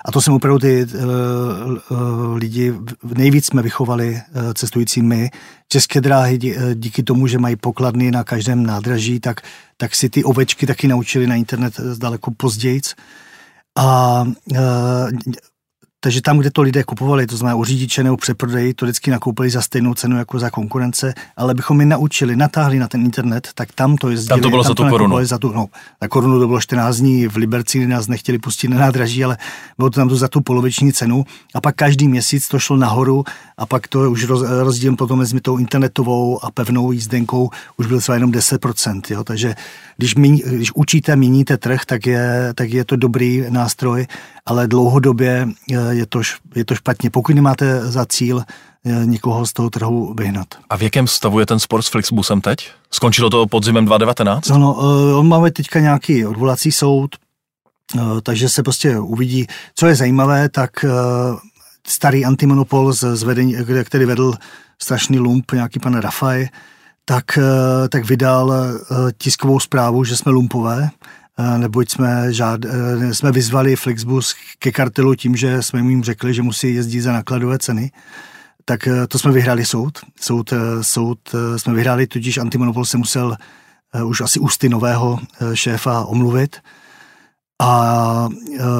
[0.04, 2.74] A to jsem opravdu ty uh, lidi,
[3.14, 5.30] nejvíc jsme vychovali uh, cestující my.
[5.68, 9.40] České dráhy dí, díky tomu, že mají pokladny na každém nádraží, tak,
[9.76, 12.80] tak si ty ovečky taky naučili na internet daleko později.
[13.78, 14.20] A
[14.52, 14.58] uh,
[16.04, 19.50] takže tam, kde to lidé kupovali, to znamená u řidiče nebo přeprodeji, to vždycky nakoupili
[19.50, 23.72] za stejnou cenu jako za konkurence, ale bychom je naučili, natáhli na ten internet, tak
[23.72, 24.28] tam to jezdili.
[24.28, 25.24] Tam to bylo tam za tu korunu.
[25.24, 25.66] Za tu, no,
[26.02, 29.38] za korunu to bylo 14 dní, v Liberci nás nechtěli pustit na nádraží, ale
[29.78, 33.24] bylo to tam to za tu poloviční cenu a pak každý měsíc to šlo nahoru
[33.56, 38.00] a pak to už roz, rozdíl potom mezi tou internetovou a pevnou jízdenkou už byl
[38.00, 39.00] třeba jenom 10%.
[39.10, 39.24] Jo?
[39.24, 39.54] Takže
[39.96, 44.06] když, mi, když učíte, měníte trh, tak je, tak je to dobrý nástroj,
[44.46, 46.20] ale dlouhodobě eh, je to,
[46.54, 47.10] je to špatně.
[47.10, 48.42] Pokud nemáte za cíl
[48.84, 50.46] eh, někoho z toho trhu vyhnat.
[50.70, 52.70] A v jakém stavu je ten spor s Flixbusem teď?
[52.90, 54.50] Skončilo to podzimem 2019?
[54.50, 57.16] Ano, eh, on máme teďka nějaký odvolací soud,
[58.22, 59.46] takže se prostě uvidí.
[59.74, 60.70] Co je zajímavé, tak
[61.86, 64.34] starý antimonopol, z, z vedení, který vedl
[64.82, 66.48] strašný lump, nějaký pan Rafaj,
[67.04, 71.23] tak, eh, tak vydal eh, tiskovou zprávu, že jsme lumpové, eh,
[71.56, 72.60] neboť jsme, žád,
[73.12, 77.58] jsme vyzvali Flixbus ke kartelu tím, že jsme jim řekli, že musí jezdit za nakladové
[77.58, 77.92] ceny.
[78.64, 79.98] Tak to jsme vyhráli soud.
[80.20, 81.18] Soud, soud
[81.56, 83.36] jsme vyhráli, tudíž antimonopol se musel
[84.04, 85.18] už asi ústy nového
[85.54, 86.56] šéfa omluvit.
[87.62, 88.28] A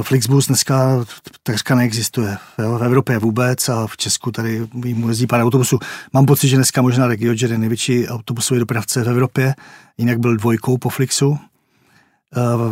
[0.03, 1.05] Flixbus dneska
[1.43, 2.37] takřka neexistuje.
[2.59, 5.79] V Evropě vůbec a v Česku tady mu jezdí pár autobusů.
[6.13, 9.55] Mám pocit, že dneska možná RegioJet je největší autobusový dopravce v Evropě,
[9.99, 11.39] jinak byl dvojkou po Flixu.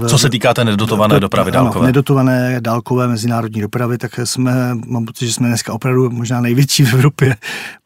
[0.05, 1.79] E, Co se týká té nedotované dopravy dálkové?
[1.79, 6.85] Ano, nedotované dálkové mezinárodní dopravy, tak jsme, mám pocit, že jsme dneska opravdu možná největší
[6.85, 7.37] v Evropě,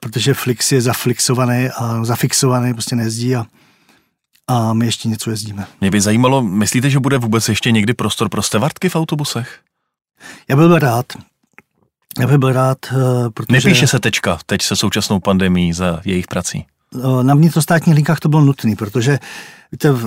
[0.00, 3.46] protože Flix je zaflixovaný a zafixovaný, prostě nejezdí a
[4.48, 5.66] a my ještě něco jezdíme.
[5.80, 9.58] Mě by zajímalo, myslíte, že bude vůbec ještě někdy prostor pro stevartky v autobusech?
[10.48, 11.06] Já byl rád.
[12.20, 13.52] Já bych byl rád, eh, protože...
[13.52, 16.66] Nepíše se tečka teď se současnou pandemí za jejich prací.
[16.94, 19.18] Eh, na vnitrostátních linkách to bylo nutné, protože
[19.72, 20.06] víte, v,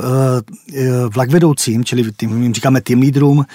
[0.74, 3.45] eh, vedoucím, čili tým, říkáme tým lídrům,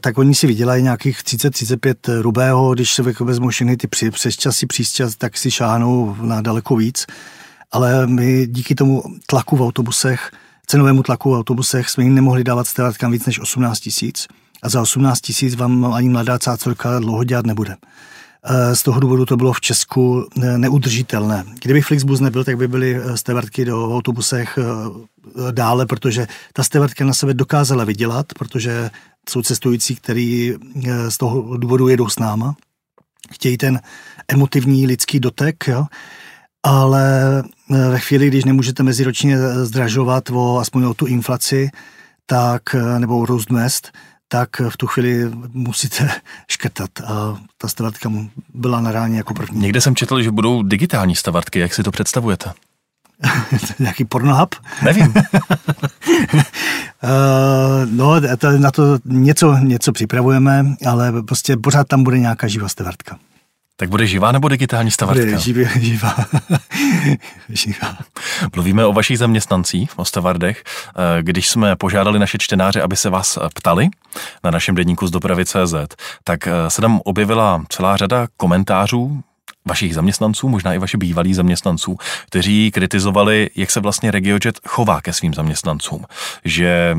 [0.00, 5.36] tak oni si vydělají nějakých 30-35 rubého, když se vezmou všechny ty přesčasy, přísčas, tak
[5.36, 7.06] si šáhnou na daleko víc
[7.72, 10.30] ale my díky tomu tlaku v autobusech,
[10.66, 14.26] cenovému tlaku v autobusech, jsme jim nemohli dávat strátkám víc než 18 tisíc
[14.62, 17.76] a za 18 tisíc vám ani mladá cácorka dlouho dělat nebude.
[18.44, 21.44] E, z toho důvodu to bylo v Česku e, neudržitelné.
[21.62, 24.58] Kdyby Flixbus nebyl, tak by byly e, stevartky do autobusech
[25.50, 28.90] dále, protože ta stevartka na sebe dokázala vydělat, protože
[29.28, 30.54] jsou cestující, kteří
[31.08, 32.54] z toho důvodu jedou s náma.
[33.32, 33.80] Chtějí ten
[34.28, 35.86] emotivní lidský dotek, jo?
[36.62, 41.70] ale eh, ve chvíli, když nemůžete meziročně zdražovat o, aspoň o tu inflaci,
[42.26, 43.92] tak, eh, nebo růst mest,
[44.28, 46.10] tak v tu chvíli musíte
[46.48, 46.90] škrtat.
[47.00, 48.12] A ta stavartka
[48.54, 49.60] byla na ráně jako první.
[49.60, 51.58] Někde jsem četl, že budou digitální stavartky.
[51.58, 52.52] Jak si to představujete?
[53.78, 54.54] Nějaký pornohub?
[54.82, 55.06] Nevím.
[55.06, 55.14] uh,
[57.90, 58.20] no,
[58.58, 63.18] na to něco, něco připravujeme, ale prostě pořád tam bude nějaká živá stavartka.
[63.80, 65.24] Tak bude živá nebo digitální stavartka?
[65.24, 66.16] Bude živě, živá.
[67.48, 67.98] živá.
[68.54, 70.64] Mluvíme o vašich zaměstnancích, o stavardech.
[70.64, 73.88] Eh, když jsme požádali naše čtenáře, aby se vás ptali
[74.44, 75.74] na našem denníku z dopravy CZ,
[76.24, 79.22] tak eh, se tam objevila celá řada komentářů,
[79.68, 85.12] vašich zaměstnanců, možná i vaši bývalí zaměstnanců, kteří kritizovali, jak se vlastně RegioJet chová ke
[85.12, 86.04] svým zaměstnancům.
[86.44, 86.96] Že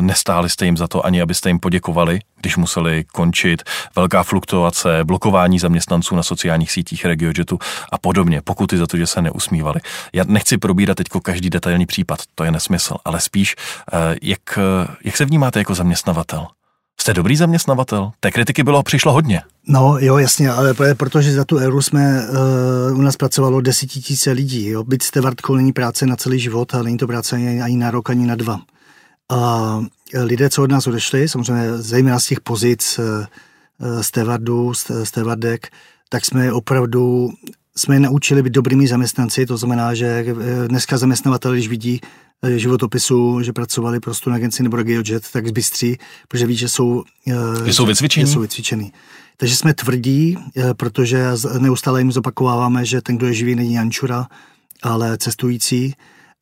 [0.00, 3.62] nestáli jste jim za to ani, abyste jim poděkovali, když museli končit,
[3.96, 7.58] velká fluktuace, blokování zaměstnanců na sociálních sítích RegioJetu
[7.92, 9.80] a podobně, pokuty za to, že se neusmívali.
[10.12, 13.56] Já nechci probírat teď každý detailní případ, to je nesmysl, ale spíš,
[13.92, 14.58] eh, jak,
[15.04, 16.46] jak se vnímáte jako zaměstnavatel?
[17.00, 18.10] Jste dobrý zaměstnavatel?
[18.20, 19.42] Té kritiky bylo přišlo hodně.
[19.68, 22.28] No jo, jasně, ale protože za tu euro jsme,
[22.90, 24.68] uh, u nás pracovalo desetitisíce lidí.
[24.68, 24.84] Jo.
[24.84, 28.10] Byť stevardkou není práce na celý život, ale není to práce ani, ani na rok,
[28.10, 28.60] ani na dva.
[29.30, 29.80] A
[30.22, 34.72] lidé, co od nás odešli, samozřejmě zejména z těch pozic uh, stevardů,
[35.04, 35.70] stevardek,
[36.08, 37.30] tak jsme opravdu
[37.76, 40.24] jsme je naučili být dobrými zaměstnanci, to znamená, že
[40.66, 45.98] dneska zaměstnavatel, když vidí Eh, životopisu, že pracovali pro na agenci nebo RegioJet, tak zbystří,
[46.28, 48.26] protože ví, že jsou, eh, že jsou vycvičení.
[48.26, 48.92] Že jsou vycvičený.
[49.36, 51.26] Takže jsme tvrdí, eh, protože
[51.58, 54.26] neustále jim zopakováváme, že ten, kdo je živý, není Jančura,
[54.82, 55.94] ale cestující.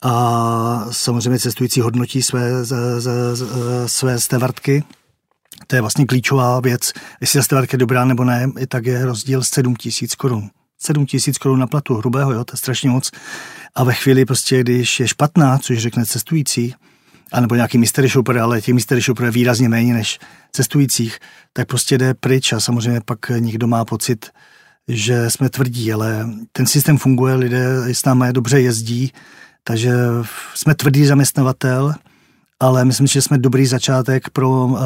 [0.03, 3.45] A samozřejmě cestující hodnotí své, z, z, z,
[3.87, 4.85] své stevartky.
[5.67, 6.93] To je vlastně klíčová věc.
[7.21, 10.51] Jestli ta stevartka je dobrá nebo ne, tak je rozdíl 7 tisíc korun.
[10.83, 13.11] 7 tisíc korun na platu hrubého, jo, to je strašně moc.
[13.75, 16.75] A ve chvíli prostě, když je špatná, což řekne cestující,
[17.33, 20.19] anebo nějaký mystery shopper, ale těch mystery shopper je výrazně méně než
[20.53, 21.19] cestujících,
[21.53, 24.31] tak prostě jde pryč a samozřejmě pak někdo má pocit,
[24.89, 29.13] že jsme tvrdí, ale ten systém funguje, lidé s námi dobře jezdí,
[29.65, 29.93] takže
[30.55, 31.95] jsme tvrdý zaměstnavatel
[32.61, 34.79] ale myslím, že jsme dobrý začátek pro uh,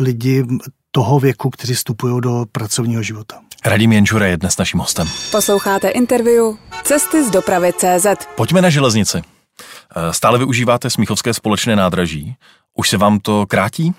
[0.00, 0.46] lidi
[0.90, 3.40] toho věku, kteří vstupují do pracovního života.
[3.66, 5.08] Radim Jenžura je dnes naším hostem.
[5.30, 6.44] Posloucháte interview
[6.82, 8.06] Cesty z dopravy CZ.
[8.36, 9.18] Pojďme na železnici.
[9.18, 12.36] Eh, stále využíváte Smíchovské společné nádraží.
[12.74, 13.94] Už se vám to krátí?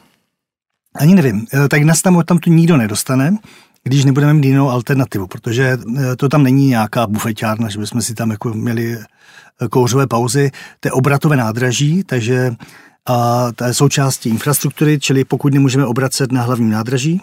[0.95, 1.45] Ani nevím.
[1.53, 3.37] Eh, tak nás tam, tam tu nikdo nedostane,
[3.83, 8.13] když nebudeme mít jinou alternativu, protože eh, to tam není nějaká bufeťárna, že bychom si
[8.13, 8.97] tam jako měli
[9.69, 10.51] kouřové pauzy.
[10.79, 12.55] To je obratové nádraží, takže
[13.05, 17.21] a to je součástí infrastruktury, čili pokud nemůžeme obracet na hlavním nádraží,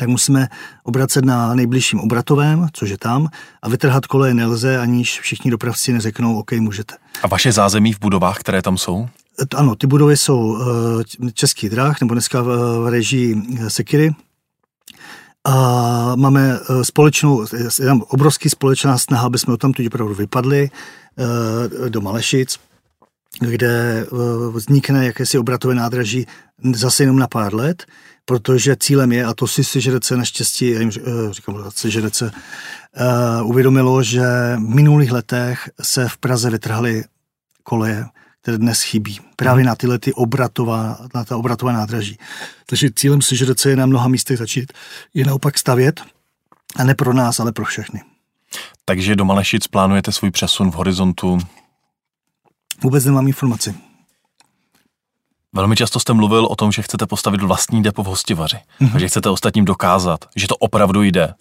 [0.00, 0.48] tak musíme
[0.82, 3.28] obracet na nejbližším obratovém, což je tam,
[3.62, 6.94] a vytrhat koleje nelze, aniž všichni dopravci neřeknou, OK, můžete.
[7.22, 9.08] A vaše zázemí v budovách, které tam jsou?
[9.56, 14.10] Ano, ty budovy jsou eh, Český drah, nebo dneska v režii eh, Sekiry.
[15.44, 17.46] A máme společnou,
[17.80, 20.70] je tam obrovský společná snaha, aby jsme tam opravdu vypadli
[21.88, 22.58] do Malešic,
[23.40, 24.06] kde
[24.52, 26.26] vznikne jakési obratové nádraží
[26.74, 27.86] zase jenom na pár let
[28.30, 32.30] protože cílem je, a to si CŽDC naštěstí, já jim eh, říkám CŽDC, uh,
[33.50, 34.22] uvědomilo, že
[34.56, 37.04] v minulých letech se v Praze vytrhaly
[37.62, 38.06] koleje,
[38.42, 39.20] které dnes chybí.
[39.36, 42.18] Právě na tyhle ty obratová, na ta obratová nádraží.
[42.66, 44.72] Takže cílem CŽDC je na mnoha místech začít
[45.14, 46.00] je naopak stavět,
[46.76, 48.00] a ne pro nás, ale pro všechny.
[48.84, 51.38] Takže do Malešic plánujete svůj přesun v horizontu?
[52.82, 53.89] Vůbec nemám informaci.
[55.52, 58.96] Velmi často jste mluvil o tom, že chcete postavit vlastní depo v Hostivaři mm-hmm.
[58.96, 61.34] a že chcete ostatním dokázat, že to opravdu jde.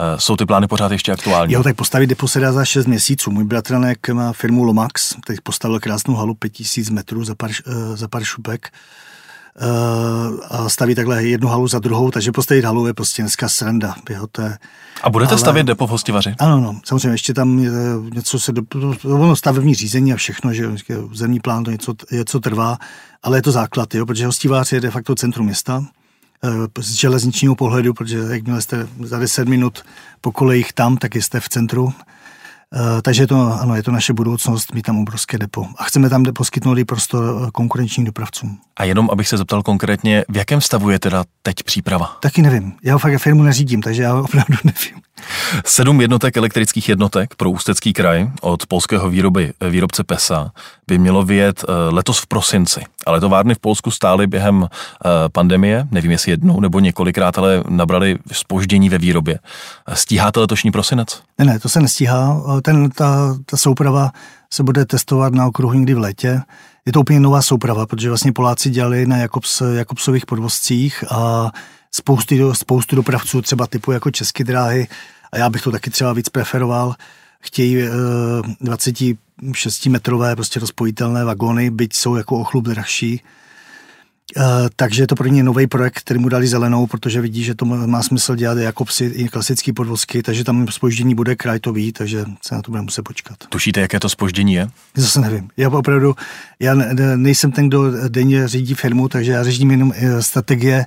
[0.00, 1.52] Eh, jsou ty plány pořád ještě aktuální?
[1.52, 3.30] Jo, tak postavit depo se dá za 6 měsíců.
[3.30, 8.08] Můj bratranek má firmu Lomax, který postavil krásnou halu 5000 metrů za pár, eh, za
[8.08, 8.72] pár šupek
[10.48, 13.94] a staví takhle jednu halu za druhou, takže postavit halu je prostě dneska sranda.
[14.10, 14.58] Jo, to je,
[15.02, 16.34] a budete ale, stavět depo v Hostivaři?
[16.38, 17.56] Ano, no, samozřejmě ještě tam
[18.14, 18.62] něco se, do,
[19.04, 20.70] ono stavební řízení a všechno, že
[21.12, 22.78] zemní plán to něco, něco trvá,
[23.22, 25.84] ale je to základ, jo, protože Hostivář je de facto centrum města,
[26.44, 29.82] eh, z železničního pohledu, protože jakmile jste za 10 minut
[30.20, 31.92] po kolejích tam, tak jste v centru.
[32.74, 35.66] Eh, takže je to, ano, je to naše budoucnost, mít tam obrovské depo.
[35.78, 38.58] A chceme tam poskytnout i prostor konkurenčním dopravcům.
[38.76, 42.16] A jenom, abych se zeptal konkrétně, v jakém stavu je teda teď příprava?
[42.20, 42.72] Taky nevím.
[42.82, 45.02] Já fakt firmu neřídím, takže já opravdu nevím.
[45.64, 50.52] Sedm jednotek elektrických jednotek pro Ústecký kraj od polského výroby, výrobce PESA
[50.86, 52.80] by mělo vyjet eh, letos v prosinci.
[53.06, 58.18] Ale továrny v Polsku stály během eh, pandemie, nevím jestli jednou nebo několikrát, ale nabrali
[58.32, 59.38] spoždění ve výrobě.
[59.94, 61.22] Stíháte letošní prosinec?
[61.38, 62.42] Ne, ne, to se nestíhá.
[62.62, 64.10] Ten, ta, ta souprava
[64.52, 66.40] se bude testovat na okruhu někdy v létě.
[66.86, 71.50] Je to úplně nová souprava, protože vlastně Poláci dělali na Jakobs, Jakobsových podvozcích a
[71.94, 74.88] spoustu, spoustu dopravců, třeba typu jako České dráhy,
[75.32, 76.94] a já bych to taky třeba víc preferoval,
[77.40, 77.78] chtějí
[78.60, 83.22] 26 metrové prostě rozpojitelné vagóny, byť jsou jako o chlup drahší.
[84.36, 84.44] Uh,
[84.76, 87.64] takže je to pro ně nový projekt, který mu dali zelenou, protože vidí, že to
[87.64, 91.92] má smysl dělat jako psy, i klasické podvozky, takže tam spoždění bude, kraj to ví,
[91.92, 93.36] takže se na to bude muset počkat.
[93.48, 94.68] Tušíte, jaké to spoždění je?
[94.96, 95.48] Zase nevím.
[95.56, 96.14] Já opravdu,
[96.60, 100.86] já ne, nejsem ten, kdo denně řídí firmu, takže já řídím jenom eh, strategie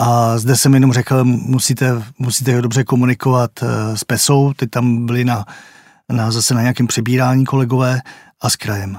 [0.00, 5.24] a zde jsem jenom řekl, musíte, musíte dobře komunikovat eh, s PESou, ty tam byli
[5.24, 5.44] na,
[6.12, 8.00] na zase na nějakém přebírání kolegové
[8.40, 8.98] a s krajem.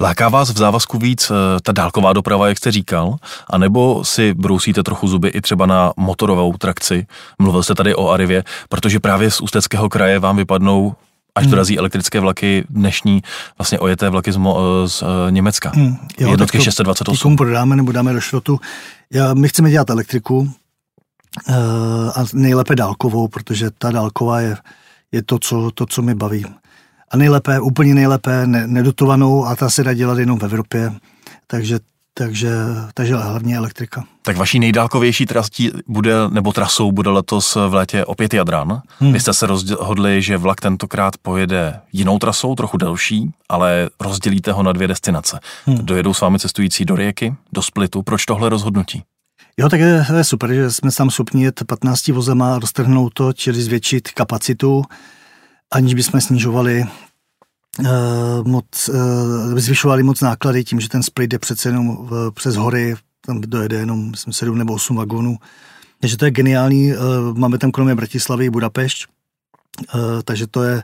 [0.00, 3.16] Láká vás v závazku víc eh, ta dálková doprava, jak jste říkal,
[3.50, 7.06] anebo si brousíte trochu zuby i třeba na motorovou trakci?
[7.38, 10.94] Mluvil jste tady o Arivě, protože právě z Ústeckého kraje vám vypadnou
[11.34, 11.50] až hmm.
[11.50, 13.22] dorazí elektrické vlaky dnešní,
[13.58, 15.72] vlastně ojeté vlaky z, Mo, z uh, Německa.
[15.74, 15.96] Hmm.
[16.18, 17.36] Jo, Jednotky to, 628.
[17.36, 18.60] prodáme nebo dáme do šrotu.
[19.12, 21.54] Já, my chceme dělat elektriku uh,
[22.14, 24.56] a nejlépe dálkovou, protože ta dálková je,
[25.12, 26.44] je to, co, to, co mi baví.
[27.10, 30.92] A nejlépe, úplně nejlépe ne, nedotovanou a ta se dá dělat jenom v Evropě.
[31.46, 31.78] Takže
[32.14, 32.52] takže,
[32.94, 34.04] takže hlavně elektrika.
[34.22, 38.82] Tak vaší nejdálkovější trasí bude, nebo trasou bude letos v létě opět Jadran.
[38.98, 39.12] Hmm.
[39.12, 44.62] Vy jste se rozhodli, že vlak tentokrát pojede jinou trasou, trochu delší, ale rozdělíte ho
[44.62, 45.40] na dvě destinace.
[45.66, 45.78] Hmm.
[45.82, 48.02] Dojedou s vámi cestující do Rieky, do Splitu.
[48.02, 49.02] Proč tohle rozhodnutí?
[49.56, 53.62] Jo, tak je, je super, že jsme tam schopni jet 15 vozema, roztrhnout to, čili
[53.62, 54.82] zvětšit kapacitu,
[55.70, 56.84] aniž bychom snižovali
[58.42, 62.94] moc, uh, zvyšovali moc náklady tím, že ten split je přece jenom v, přes hory,
[63.26, 65.36] tam dojede jenom myslím, 7 nebo 8 vagónů.
[66.00, 66.92] Takže to je geniální,
[67.32, 69.06] máme tam kromě Bratislavy i Budapešť,
[70.24, 70.82] takže to je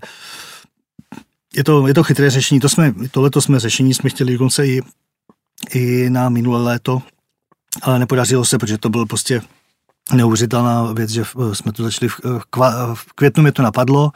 [1.55, 4.83] je to, je to chytré řešení, to jsme, tohleto jsme řešení jsme chtěli dokonce i,
[5.74, 7.03] i na minulé léto,
[7.83, 9.42] ale nepodařilo se, protože to byl prostě
[10.12, 12.20] neuvěřitelná věc, že jsme to začali v,
[12.94, 14.11] v květnu, mě to napadlo,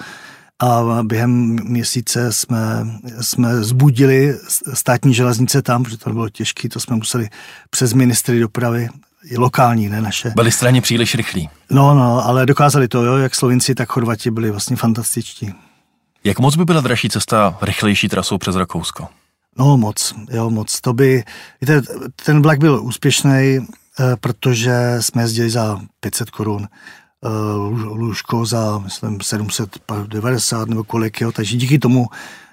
[0.62, 2.86] a během měsíce jsme,
[3.20, 4.38] jsme zbudili
[4.74, 7.28] státní železnice tam, protože to bylo těžké, to jsme museli
[7.70, 8.88] přes ministry dopravy,
[9.24, 10.32] i lokální, ne naše.
[10.36, 11.48] Byli straně příliš rychlí.
[11.70, 15.54] No, no, ale dokázali to, jo, jak Slovinci, tak Chorvati byli vlastně fantastičtí.
[16.24, 19.08] Jak moc by byla dražší cesta rychlejší trasou přes Rakousko?
[19.58, 20.80] No moc, jo moc.
[20.80, 21.24] To by,
[21.60, 21.82] víte,
[22.24, 26.68] ten vlak byl úspěšný, eh, protože jsme jezdili za 500 korun,
[27.72, 32.06] lůžko za, myslím, 790 nebo kolik, jo, takže díky tomu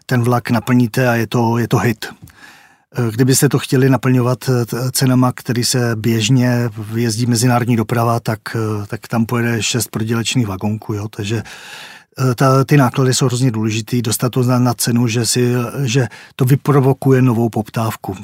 [0.06, 2.06] ten vlak naplníte a je to, je to hit.
[2.98, 4.50] Eh, kdybyste to chtěli naplňovat
[4.92, 8.40] cenama, který se běžně jezdí mezinárodní doprava, tak,
[8.88, 11.44] tak tam pojede šest prodělečných vagonků, jo, takže
[12.20, 15.54] Eh, ta, ty náklady jsou hrozně důležitý, dostat to na, na cenu, že, si,
[15.84, 18.16] že to vyprovokuje novou poptávku.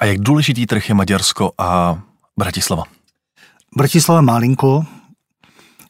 [0.00, 2.00] A jak důležitý trh je Maďarsko a
[2.38, 2.82] Bratislava?
[3.76, 4.84] Bratislava malinko,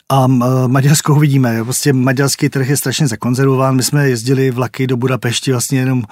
[0.09, 0.27] a
[0.67, 1.65] Maďarsko uvidíme.
[1.65, 3.77] Prostě maďarský trh je strašně zakonzervován.
[3.77, 6.03] My jsme jezdili vlaky do Budapešti vlastně jenom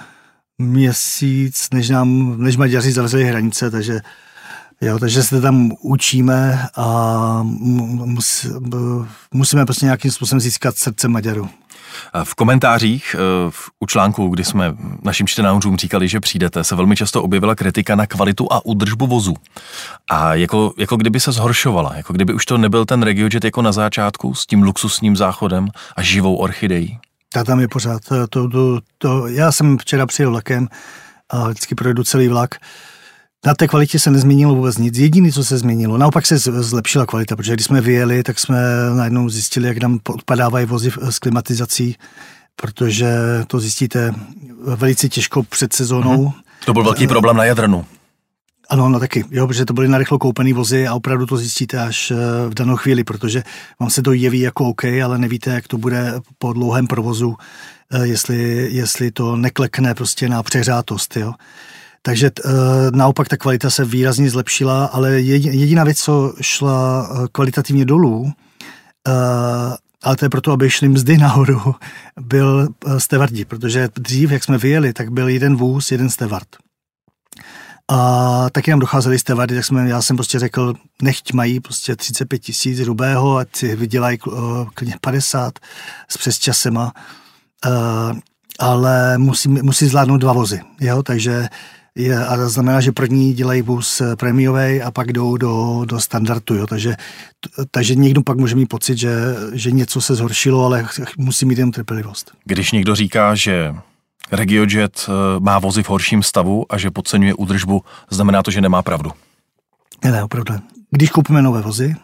[0.58, 4.00] měsíc, než, nám, než Maďaři zavřeli hranice, takže
[4.80, 8.46] Jo, takže se tam učíme a mus,
[9.32, 11.48] musíme prostě nějakým způsobem získat srdce Maďarů.
[12.24, 13.18] V komentářích e,
[13.80, 18.06] u článku, kdy jsme našim čtenářům říkali, že přijdete, se velmi často objevila kritika na
[18.06, 19.34] kvalitu a údržbu vozu.
[20.10, 23.72] A jako, jako kdyby se zhoršovala, jako kdyby už to nebyl ten RegioJet jako na
[23.72, 26.98] začátku s tím luxusním záchodem a živou orchidejí.
[27.32, 28.02] Ta tam je pořád.
[28.30, 30.68] To, to, to, já jsem včera přijel vlakem
[31.30, 32.54] a vždycky projedu celý vlak
[33.46, 34.98] na té kvalitě se nezměnilo vůbec nic.
[34.98, 38.58] Jediné, co se změnilo, naopak se zlepšila kvalita, protože když jsme vyjeli, tak jsme
[38.96, 41.96] najednou zjistili, jak nám odpadávají vozy s klimatizací,
[42.56, 43.14] protože
[43.46, 44.14] to zjistíte
[44.74, 46.26] velice těžko před sezónou.
[46.26, 46.32] Mm-hmm.
[46.64, 47.84] To byl velký problém na Jadranu.
[48.70, 52.10] Ano, no taky, jo, protože to byly narychlo koupené vozy a opravdu to zjistíte až
[52.10, 52.16] eh,
[52.48, 53.42] v danou chvíli, protože
[53.80, 57.36] vám se to jeví jako OK, ale nevíte, jak to bude po dlouhém provozu,
[57.92, 61.32] eh, jestli, jestli to neklekne prostě na přehřátost, jo.
[62.06, 62.52] Takže uh,
[62.92, 68.32] naopak ta kvalita se výrazně zlepšila, ale jediná věc, co šla uh, kvalitativně dolů, uh,
[70.02, 71.74] ale to je proto, aby šly mzdy nahoru,
[72.20, 76.48] byl stevardi, protože dřív, jak jsme vyjeli, tak byl jeden vůz, jeden stevard.
[77.90, 82.38] A taky nám docházeli stevardy, tak jsme, já jsem prostě řekl, nechť mají prostě 35
[82.38, 84.18] tisíc rubého, ať si vydělají
[84.74, 85.58] klidně 50
[86.08, 86.92] s přesčasema,
[87.66, 88.18] uh,
[88.58, 91.48] ale musí, musí zvládnout dva vozy, jo, takže
[91.96, 96.00] je, a to znamená, že první dělají vůz eh, prémiový a pak jdou do, do
[96.00, 96.54] standardu.
[96.54, 96.66] Jo.
[96.66, 96.96] Takže,
[97.70, 99.14] takže někdo pak může mít pocit, že,
[99.52, 102.32] že něco se zhoršilo, ale musí mít jen trpělivost.
[102.44, 103.74] Když někdo říká, že
[104.32, 108.82] RegioJet eh, má vozy v horším stavu a že podceňuje údržbu, znamená to, že nemá
[108.82, 109.10] pravdu?
[110.04, 110.54] Ne, ne, opravdu.
[110.90, 111.94] Když koupíme nové vozy,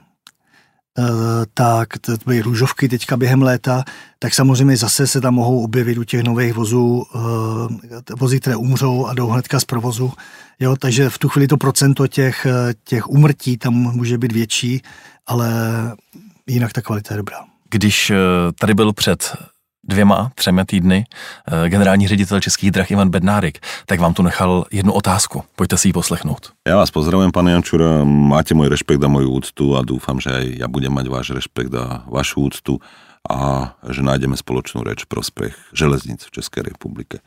[1.54, 3.84] tak to byly růžovky teďka během léta,
[4.18, 9.06] tak samozřejmě zase se tam mohou objevit u těch nových vozů eh, vozy, které umřou
[9.06, 10.12] a jdou hnedka z provozu.
[10.60, 14.82] Jo, takže v tu chvíli to procento těch, eh, těch umrtí tam může být větší,
[15.26, 15.50] ale
[16.46, 17.36] jinak ta kvalita je dobrá.
[17.70, 18.12] Když
[18.58, 19.36] tady byl před
[19.90, 24.92] dvěma, třemi týdny eh, generální ředitel Českých drah Ivan Bednárik, tak vám tu nechal jednu
[24.92, 25.42] otázku.
[25.56, 26.52] Pojďte si ji poslechnout.
[26.68, 28.04] Já vás pozdravujem, pane Jančura.
[28.04, 32.06] Máte můj respekt a moju úctu a doufám, že ja budem mať váš respekt a
[32.06, 32.78] vašu úctu
[33.26, 37.20] a že nájdeme spoločnú reč prospech železnic v Českej republike.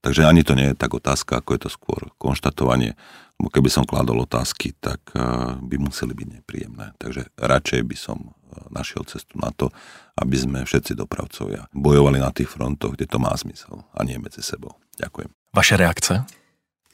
[0.00, 2.94] Takže ani to nie je tak otázka, ako je to skôr konštatovanie.
[3.36, 5.20] Bo keby som kládol otázky, tak eh,
[5.60, 6.96] by museli byť nepríjemné.
[6.96, 9.70] Takže radšej by som eh, našiel cestu na to,
[10.16, 14.40] aby sme všetci dopravcovia bojovali na tých frontoch, kde to má zmysel a nie mezi
[14.40, 14.80] sebou.
[14.96, 15.28] Ďakujem.
[15.56, 16.24] Vaše reakce?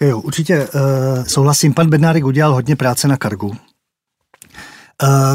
[0.00, 1.74] Jo, určitě uh, souhlasím.
[1.74, 3.48] Pan Bednárek udělal hodně práce na kargu.
[3.48, 3.56] Uh,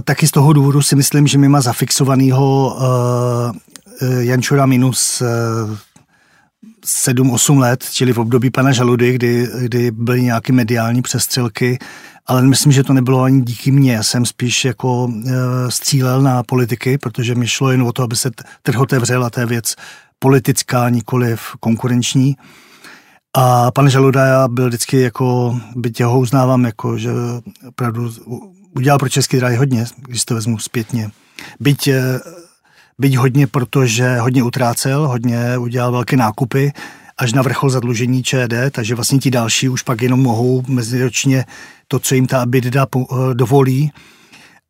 [0.03, 3.55] taky z toho důvodu si myslím, že my má zafixovanýho uh,
[4.19, 5.27] Jančura minus uh,
[6.87, 11.79] 7-8 let, čili v období pana Žaludy, kdy, kdy byly nějaké mediální přestřelky,
[12.25, 13.93] ale myslím, že to nebylo ani díky mně.
[13.93, 15.31] Já jsem spíš jako e,
[15.71, 19.39] střílel na politiky, protože mi šlo jen o to, aby se trh otevřel a to
[19.39, 19.75] je věc
[20.19, 22.35] politická, nikoliv konkurenční.
[23.33, 27.11] A pan Žaluda byl vždycky jako, byť ho uznávám, jako, že
[27.67, 28.11] opravdu
[28.75, 31.09] udělal pro český dráhy hodně, když to vezmu zpětně.
[31.59, 32.19] Byť e,
[32.99, 36.71] byť hodně, protože hodně utrácel, hodně udělal velké nákupy,
[37.17, 41.45] až na vrchol zadlužení ČD, takže vlastně ti další už pak jenom mohou meziročně
[41.87, 43.91] to, co jim ta EBITDA eh, dovolí,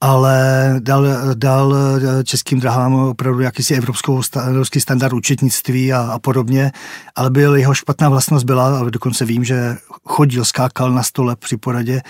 [0.01, 1.75] ale dal, dal
[2.23, 6.71] českým drahám opravdu jakýsi evropskou, evropský standard účetnictví a, a podobně,
[7.15, 11.57] ale byl jeho špatná vlastnost byla, ale dokonce vím, že chodil, skákal na stole při
[11.57, 12.01] poradě,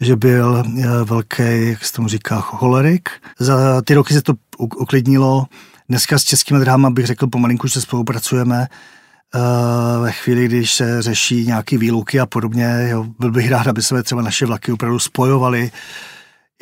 [0.00, 3.08] že byl eh, velký, jak se tomu říká, cholerik.
[3.38, 5.46] Za ty roky se to uklidnilo,
[5.88, 8.66] Dneska s českými dráhama bych řekl pomalinku, že spolupracujeme
[9.34, 12.88] uh, ve chvíli, když se řeší nějaké výluky a podobně.
[12.90, 15.70] Jo, byl bych rád, aby se třeba naše vlaky opravdu spojovaly.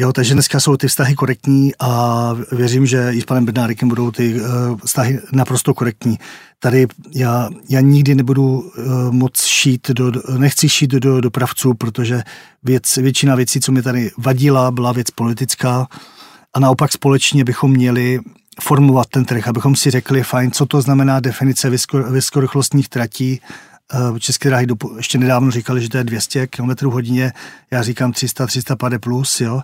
[0.01, 4.11] Jo, takže dneska jsou ty vztahy korektní a věřím, že i s panem Bednárikem budou
[4.11, 4.47] ty uh,
[4.85, 6.19] vztahy naprosto korektní.
[6.59, 12.23] Tady já, já nikdy nebudu uh, moc šít, do, nechci šít do, do dopravců, protože
[12.63, 15.87] věc, většina věcí, co mi tady vadila, byla věc politická
[16.55, 18.21] a naopak společně bychom měli
[18.63, 21.71] formovat ten trh, abychom si řekli, fajn, co to znamená definice
[22.11, 23.41] vysokorychlostních tratí.
[23.93, 24.67] Eh, České dráhy
[24.97, 27.33] ještě nedávno říkali, že to je 200 km hodině,
[27.71, 29.63] já říkám 300, 350 plus, jo.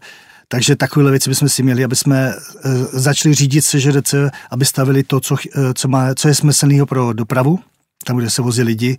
[0.48, 4.14] Takže takové věci bychom si měli, aby jsme eh, začali řídit SŽDC,
[4.50, 7.58] aby stavili to, co, eh, co, má, co je smyslného pro dopravu,
[8.04, 8.98] tam, kde se vozí lidi,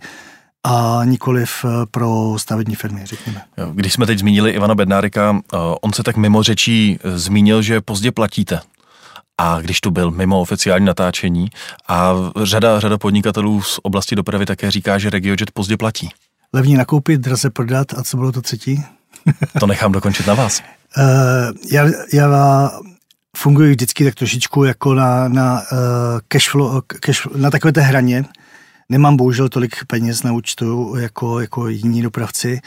[0.64, 3.42] a nikoliv pro stavební firmy, řekněme.
[3.72, 5.40] Když jsme teď zmínili Ivana Bednárika,
[5.80, 8.60] on se tak mimo řečí zmínil, že pozdě platíte
[9.42, 11.50] a když tu byl mimo oficiální natáčení
[11.88, 16.08] a řada, řada podnikatelů z oblasti dopravy také říká, že RegioJet pozdě platí.
[16.52, 18.84] Levně nakoupit, draze prodat a co bylo to třetí?
[19.60, 20.62] to nechám dokončit na vás.
[20.98, 21.04] Uh,
[21.72, 22.70] já, já
[23.36, 25.78] funguji vždycky tak trošičku jako na, na, uh,
[26.28, 28.24] cash flow, cash, na takové té hraně.
[28.88, 32.60] Nemám bohužel tolik peněz na účtu jako, jako jiní dopravci,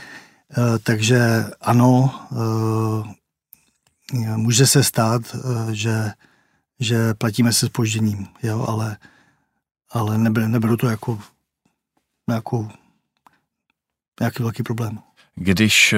[0.57, 3.07] uh, takže ano, uh,
[4.35, 6.11] může se stát, uh, že
[6.79, 8.97] že platíme se spožděním, jo, ale,
[9.91, 11.19] ale neberu, neberu to jako
[12.27, 12.69] nějakou,
[14.19, 14.99] nějaký velký problém.
[15.37, 15.97] Když eh,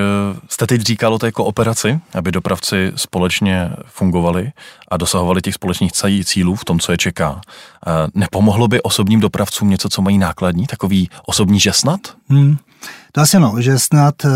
[0.49, 4.51] jste teď říkal o té kooperaci, aby dopravci společně fungovali
[4.87, 5.91] a dosahovali těch společných
[6.25, 7.41] cílů v tom, co je čeká,
[7.87, 11.99] eh, nepomohlo by osobním dopravcům něco, co mají nákladní, takový osobní žesnat?
[12.29, 12.57] Hmm.
[13.11, 14.29] To asi no, že snad eh,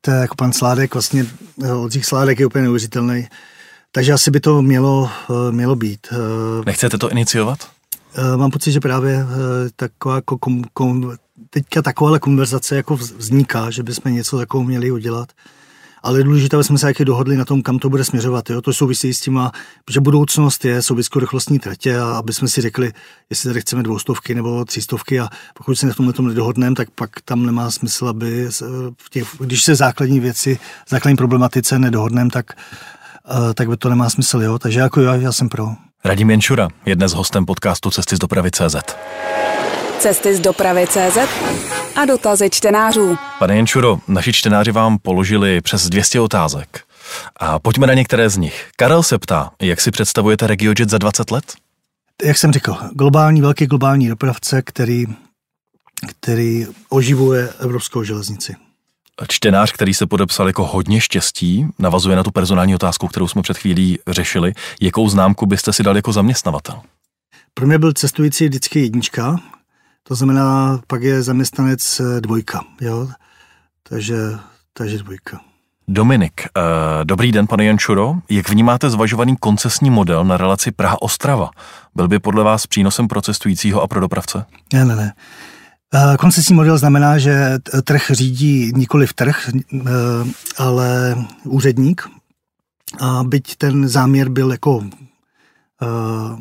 [0.00, 1.26] to je jako pan Sládek, vlastně
[1.72, 3.28] Oldřich Sládek je úplně neuvěřitelný
[3.92, 6.06] takže asi by to mělo, eh, mělo být.
[6.12, 6.16] Eh,
[6.66, 7.58] Nechcete to iniciovat?
[8.14, 9.26] Eh, mám pocit, že právě
[9.76, 11.12] taková jako kom, kom,
[11.50, 15.28] teďka taková konverzace jako vzniká, že bychom něco takového měli udělat.
[16.02, 18.50] Ale je důležité, aby jsme se jaký dohodli na tom, kam to bude směřovat.
[18.50, 18.62] Jo?
[18.62, 19.40] To souvisí s tím,
[19.90, 22.92] že budoucnost je, jsou vysokorychlostní tratě a aby jsme si řekli,
[23.30, 27.10] jestli tady chceme dvoustovky nebo třístovky a pokud se v tomhle tom nedohodneme, tak pak
[27.24, 28.48] tam nemá smysl, aby
[28.96, 32.52] v těch, když se základní věci, základní problematice nedohodneme, tak
[33.54, 34.58] tak by to nemá smysl, jo.
[34.58, 35.68] Takže jako já, já jsem pro.
[36.04, 38.76] Radim Jenčura je dnes hostem podcastu Cesty z dopravy CZ.
[39.98, 41.18] Cesty z dopravy CZ
[41.96, 43.16] a dotazy čtenářů.
[43.38, 46.80] Pane Jenčuro, naši čtenáři vám položili přes 200 otázek.
[47.36, 48.68] A pojďme na některé z nich.
[48.76, 51.44] Karel se ptá, jak si představujete RegioJet za 20 let?
[52.24, 55.06] Jak jsem řekl, globální, velký globální dopravce, který,
[56.06, 58.56] který oživuje evropskou železnici
[59.28, 63.58] čtenář, který se podepsal jako hodně štěstí, navazuje na tu personální otázku, kterou jsme před
[63.58, 64.52] chvílí řešili.
[64.80, 66.80] Jakou známku byste si dal jako zaměstnavatel?
[67.54, 69.36] Pro mě byl cestující vždycky jednička,
[70.02, 73.08] to znamená, pak je zaměstnanec eh, dvojka, jo?
[73.88, 74.16] Takže,
[74.72, 75.40] takže dvojka.
[75.92, 78.14] Dominik, uh, dobrý den, pane Jančuro.
[78.28, 81.50] Jak vnímáte zvažovaný koncesní model na relaci Praha-Ostrava?
[81.94, 84.44] Byl by podle vás přínosem pro cestujícího a pro dopravce?
[84.72, 85.12] Ne, ne, ne.
[85.94, 89.88] Eh, koncesní model znamená, že trh řídí nikoli v trh, eh,
[90.58, 92.02] ale úředník.
[93.00, 94.84] A byť ten záměr byl jako,
[95.82, 96.36] eh,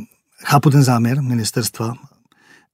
[0.46, 1.94] chápu ten záměr ministerstva,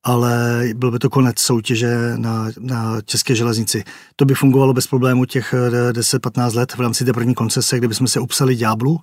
[0.06, 3.84] ale byl by to konec soutěže na, na České železnici.
[4.16, 5.54] To by fungovalo bez problému těch
[5.92, 9.00] 10-15 let v rámci té první koncese, kdyby jsme se upsali ďáblu,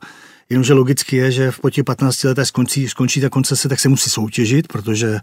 [0.50, 3.88] Jenomže logicky je, že v po těch 15 letech skončí, skončí ta koncese, tak se
[3.88, 5.20] musí soutěžit, protože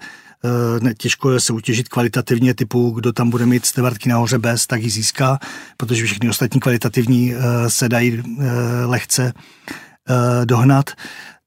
[0.82, 4.90] ne, těžko je soutěžit kvalitativně typu, kdo tam bude mít stevartky nahoře bez, tak ji
[4.90, 5.40] získá,
[5.78, 8.44] protože všechny ostatní kvalitativní uh, se dají uh,
[8.86, 10.90] lehce uh, dohnat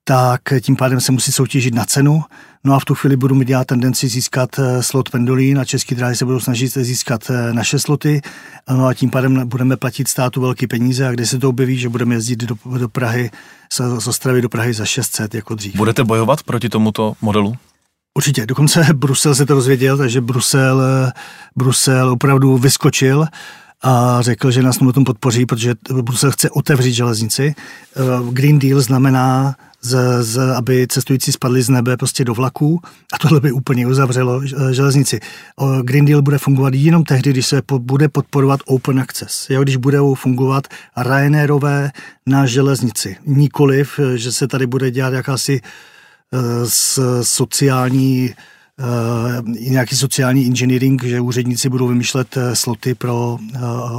[0.04, 2.22] tak tím pádem se musí soutěžit na cenu.
[2.66, 5.94] No a v tu chvíli budu mít já tendenci získat eh, slot pendolí, na český
[5.94, 8.20] dráhy se budou snažit získat eh, naše sloty,
[8.70, 11.88] no a tím pádem budeme platit státu velké peníze a kde se to objeví, že
[11.88, 13.30] budeme jezdit do, do Prahy,
[13.72, 15.76] z Ostravy do Prahy za 600 jako dřív.
[15.76, 17.56] Budete bojovat proti tomuto modelu?
[18.14, 21.12] Určitě, dokonce Brusel se to rozvěděl, takže Brusel, eh,
[21.56, 23.26] Brusel opravdu vyskočil
[23.82, 27.54] a řekl, že nás tomu tom podpoří, protože Brusel chce otevřít železnici.
[28.32, 32.80] Green Deal znamená z, z, aby cestující spadli z nebe prostě do vlaků
[33.12, 35.20] a tohle by úplně uzavřelo eh, železnici.
[35.82, 39.50] Green Deal bude fungovat jenom tehdy, když se po, bude podporovat open access.
[39.50, 40.66] Jo, když budou fungovat
[40.96, 41.90] Ryanairové
[42.26, 43.16] na železnici.
[43.26, 45.60] Nikoliv, eh, že se tady bude dělat jakási
[46.32, 46.40] uh,
[47.22, 48.34] sociální
[48.78, 53.38] uh, nějaký sociální engineering, že úředníci budou vymýšlet sloty pro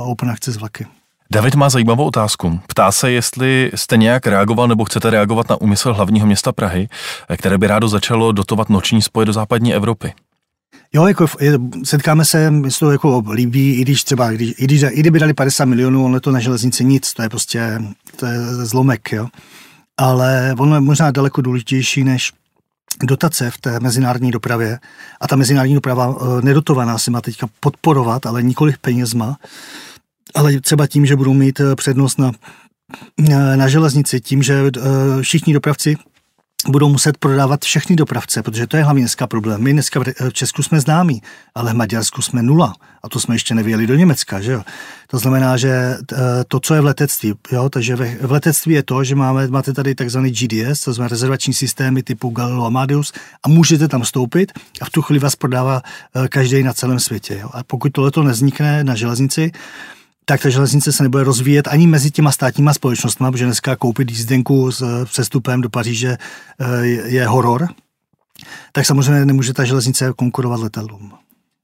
[0.06, 0.86] open access vlaky.
[1.32, 2.60] David má zajímavou otázku.
[2.68, 6.88] Ptá se, jestli jste nějak reagoval nebo chcete reagovat na úmysl hlavního města Prahy,
[7.38, 10.14] které by rádo začalo dotovat noční spoje do západní Evropy.
[10.94, 14.64] Jo, jako je, setkáme se, mi se to jako líbí, i když třeba, když, i,
[14.64, 17.82] když, i kdyby dali 50 milionů, ono to na železnici nic, to je prostě,
[18.16, 19.28] to je zlomek, jo.
[19.98, 22.32] Ale ono je možná daleko důležitější než
[23.04, 24.80] dotace v té mezinárodní dopravě.
[25.22, 29.38] A ta mezinárodní doprava eh, nedotovaná se má teďka podporovat, ale nikoliv penězma,
[30.36, 32.32] ale třeba tím, že budou mít eh, přednost na,
[33.30, 34.62] eh, na železnici, tím, že
[35.22, 35.98] všichni dopravci
[36.70, 39.62] budou muset prodávat všechny dopravce, protože to je hlavně dneska problém.
[39.62, 41.22] My dneska v Česku jsme známí,
[41.56, 42.74] ale v Maďarsku jsme nula.
[43.04, 44.64] A to jsme ještě nevěli do Německa, že jo.
[45.08, 46.16] To znamená, že eh,
[46.48, 49.96] to, co je v letectví, jo, takže v letectví je to, že máme, máte tady
[49.96, 53.14] takzvaný GDS, to znamená rezervační systémy typu Galileo Amadeus
[53.44, 55.82] a můžete tam stoupit a v tu chvíli vás prodává
[56.16, 57.38] eh, každý na celém světě.
[57.42, 57.50] Jo.
[57.54, 59.52] A pokud tohle neznikne na železnici,
[60.26, 64.72] tak ta železnice se nebude rozvíjet ani mezi těma státníma společnostmi, protože dneska koupit jízdenku
[64.72, 66.18] s přestupem do Paříže
[66.60, 67.68] eh, je horor,
[68.72, 71.14] tak samozřejmě nemůže ta železnice konkurovat letadlům.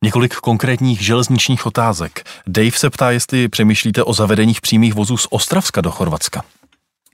[0.04, 2.24] Několik konkrétních železničních otázek.
[2.48, 6.44] Dave se ptá, jestli přemýšlíte o zavedeních přímých vozů z Ostravska do Chorvatska.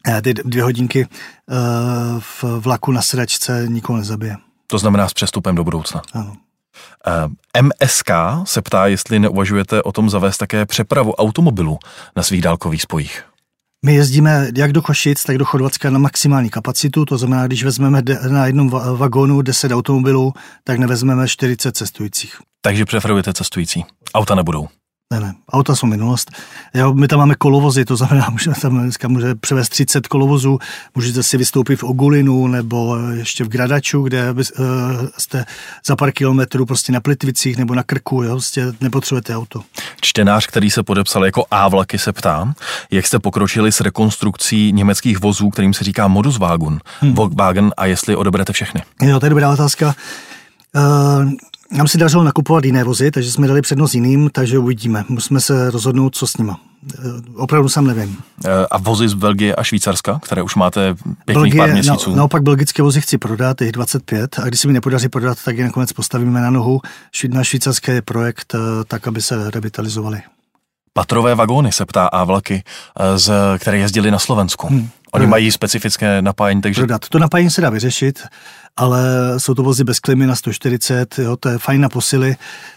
[0.07, 1.55] Eh, ty dvě hodinky eh,
[2.19, 4.37] v vlaku na sedačce nikoho nezabije.
[4.67, 6.01] To znamená s přestupem do budoucna.
[6.13, 6.35] Ano.
[7.61, 8.11] MSK
[8.43, 11.79] se ptá, jestli neuvažujete o tom zavést také přepravu automobilů
[12.15, 13.23] na svých dálkových spojích.
[13.85, 18.01] My jezdíme jak do Košic, tak do Chorvatska na maximální kapacitu, to znamená, když vezmeme
[18.29, 22.37] na jednom vagónu 10 automobilů, tak nevezmeme 40 cestujících.
[22.61, 23.85] Takže preferujete cestující.
[24.13, 24.67] Auta nebudou.
[25.13, 26.31] Ne, ne, auta jsou minulost.
[26.73, 30.59] Jo, my tam máme kolovozy, to znamená, můžeme tam dneska může převést 30 kolovozů,
[30.95, 34.37] můžete si vystoupit v Ogulinu nebo ještě v Gradaču, kde uh,
[35.17, 35.45] jste
[35.85, 39.63] za pár kilometrů prostě na Plitvicích nebo na Krku, jo, prostě nepotřebujete auto.
[40.01, 42.53] Čtenář, který se podepsal jako A-vlaky, se ptá,
[42.91, 47.13] jak jste pokročili s rekonstrukcí německých vozů, kterým se říká Moduswagen, hmm.
[47.13, 48.83] Volkswagen a jestli odeberete všechny.
[49.01, 49.95] Jo, to je dobrá otázka.
[50.75, 51.31] Uh,
[51.71, 55.05] nám si dařilo nakupovat jiné vozy, takže jsme dali přednost jiným, takže uvidíme.
[55.09, 56.59] Musíme se rozhodnout, co s nima.
[56.93, 56.99] Eh,
[57.35, 58.17] opravdu sám nevím.
[58.45, 60.95] Eh, a vozy z Belgie a Švýcarska, které už máte
[61.25, 62.09] pěkných Belgie, pár měsíců?
[62.09, 65.57] Na, naopak belgické vozy chci prodat, jich 25, a když se mi nepodaří prodat, tak
[65.57, 66.81] je nakonec postavíme na nohu.
[67.27, 70.21] Na švýcarské projekt, eh, tak, aby se revitalizovali.
[70.93, 72.63] Patrové vagóny se ptá a vlaky,
[73.15, 74.67] z, které jezdili na Slovensku.
[74.67, 74.89] Hmm.
[75.11, 76.81] Oni mají specifické napájení, takže...
[76.81, 77.09] Prodat.
[77.09, 78.23] To napájení se dá vyřešit
[78.77, 79.03] ale
[79.37, 82.35] jsou to vozy bez klimy na 140, jo, to je fajn na posily,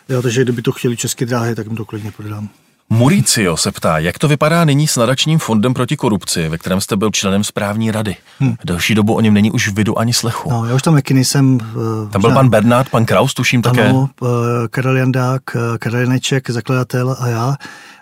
[0.09, 2.49] jo, takže kdyby to chtěli české dráhy, tak jim to klidně prodám.
[2.91, 6.97] Muricio se ptá, jak to vypadá nyní s nadačním fondem proti korupci, ve kterém jste
[6.97, 8.17] byl členem správní rady.
[8.39, 8.55] Hmm.
[8.65, 10.51] Další dobu o něm není už vidu ani slechu.
[10.51, 11.55] No, já už tam taky nejsem.
[11.55, 13.89] Uh, tam byl pan Bernard, pan Kraus, tuším ano, také.
[13.89, 14.29] Ano, uh,
[14.71, 17.57] Karel Jandák, uh, Karel Janeček, zakladatel a já.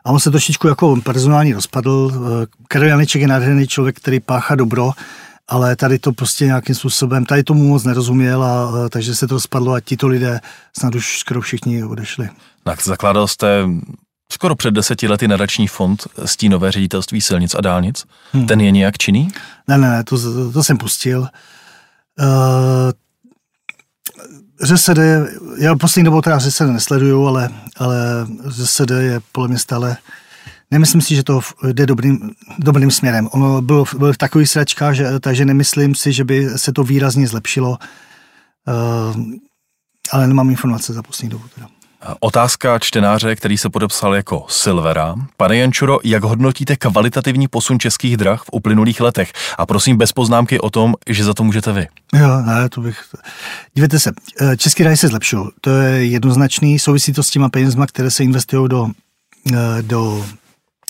[0.04, 1.90] A on se trošičku jako personální rozpadl.
[1.90, 2.26] Uh,
[2.68, 4.90] Karel Janeček je nádherný člověk, který páchá dobro,
[5.48, 9.40] ale tady to prostě nějakým způsobem, tady tomu moc nerozuměl, a, a takže se to
[9.40, 10.40] spadlo a tito lidé
[10.78, 12.28] snad už skoro všichni odešli.
[12.64, 13.68] Tak zakládal jste
[14.32, 18.04] skoro před deseti lety nadační fond Stínové ředitelství silnic a dálnic.
[18.32, 18.46] Hmm.
[18.46, 19.28] Ten je nějak činný?
[19.68, 21.20] Ne, ne, ne, to, to, to jsem pustil.
[22.20, 22.92] Uh,
[24.64, 24.98] ŘSD,
[25.58, 27.96] já poslední dobou teda ŘSD nesleduju, ale, ale
[28.48, 29.96] ŘSD je podle mě stále
[30.70, 31.40] Nemyslím si, že to
[31.72, 33.28] jde dobrým, dobrým směrem.
[33.32, 37.28] Ono bylo, bylo v takových sračkách, že, takže nemyslím si, že by se to výrazně
[37.28, 39.22] zlepšilo, uh,
[40.12, 41.44] ale nemám informace za poslední dobu.
[41.54, 41.68] Teda.
[42.20, 45.14] Otázka čtenáře, který se podepsal jako Silvera.
[45.36, 49.32] Pane Jančuro, jak hodnotíte kvalitativní posun českých drah v uplynulých letech?
[49.58, 51.88] A prosím bez poznámky o tom, že za to můžete vy.
[52.14, 53.00] Jo, ne, to bych...
[53.74, 55.46] Dívejte se, eh, český dráhy se zlepšují.
[55.60, 58.88] To je jednoznačný, souvisí to s těma penězma, které se investují do,
[59.52, 60.26] eh, do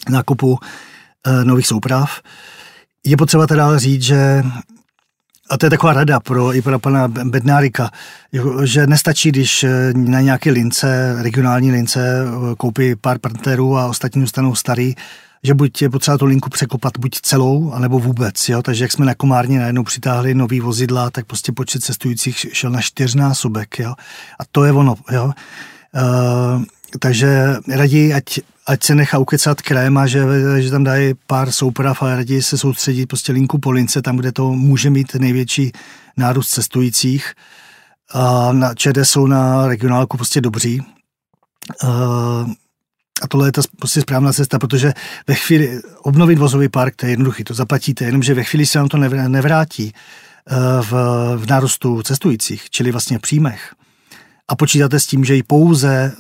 [0.09, 0.59] nákupu
[1.27, 2.21] e, nových souprav.
[3.05, 4.43] Je potřeba teda říct, že
[5.51, 7.91] a to je taková rada pro, i pro pana Bednárika,
[8.65, 14.21] že nestačí, když eh, na nějaké lince, regionální lince, eh, koupí pár partnerů a ostatní
[14.21, 14.95] zůstanou starý,
[15.43, 18.49] že buď je potřeba tu linku překopat buď celou, anebo vůbec.
[18.49, 18.63] Jo?
[18.63, 22.81] Takže jak jsme na Komárně najednou přitáhli nový vozidla, tak prostě počet cestujících šel na
[22.81, 23.79] čtyřnásobek.
[23.79, 23.95] Jo?
[24.41, 24.95] A to je ono.
[25.11, 25.25] Jo?
[25.25, 26.63] Uh,
[26.99, 30.25] takže raději, ať ať se nechá ukecat kréma, že,
[30.59, 34.33] že tam dají pár souprav, ale raději se soustředí prostě linku po lince, tam, kde
[34.33, 35.73] to může mít největší
[36.17, 37.35] nárůst cestujících.
[38.13, 40.83] A na ČD jsou na regionálku prostě dobří.
[43.23, 44.93] A tohle je ta prostě správná cesta, protože
[45.27, 48.89] ve chvíli obnovit vozový park, to je jednoduchý, to zaplatíte, jenomže ve chvíli se vám
[48.89, 48.97] to
[49.29, 49.93] nevrátí
[50.81, 50.93] v,
[51.37, 53.75] v nárůstu cestujících, čili vlastně v příjmech,
[54.49, 56.13] a počítáte s tím, že i pouze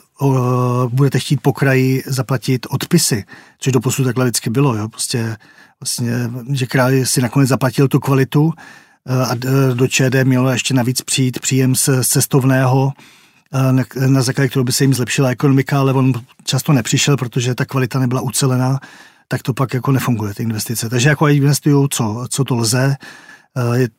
[0.88, 3.24] budete chtít po kraji zaplatit odpisy,
[3.58, 4.76] což do posud takhle vždycky bylo.
[4.76, 4.88] Jo?
[4.88, 5.36] Prostě,
[5.80, 6.12] vlastně,
[6.52, 8.52] že kraj si nakonec zaplatil tu kvalitu
[9.06, 9.34] a
[9.74, 12.92] do ČD mělo ještě navíc přijít příjem z cestovného,
[13.52, 16.12] na, na základě kterého by se jim zlepšila ekonomika, ale on
[16.44, 18.80] často nepřišel, protože ta kvalita nebyla ucelená,
[19.28, 20.88] tak to pak jako nefunguje, ty investice.
[20.88, 22.96] Takže jako investují, co, co to lze,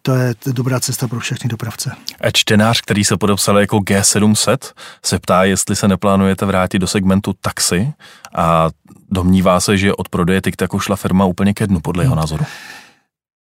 [0.01, 1.91] to je dobrá cesta pro všechny dopravce.
[2.21, 4.57] A čtenář, který se podepsal jako G700,
[5.05, 7.93] se ptá, jestli se neplánujete vrátit do segmentu taxi
[8.35, 8.69] a
[9.11, 12.45] domnívá se, že od prodeje TikToku šla firma úplně ke dnu, podle jeho názoru.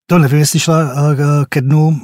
[0.05, 0.93] To nevím, jestli šla
[1.49, 2.01] ke dnu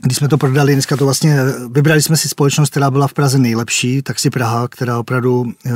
[0.00, 1.38] když jsme to prodali, dneska to vlastně,
[1.70, 5.70] vybrali jsme si společnost, která byla v Praze nejlepší, Taxi Praha, která opravdu e,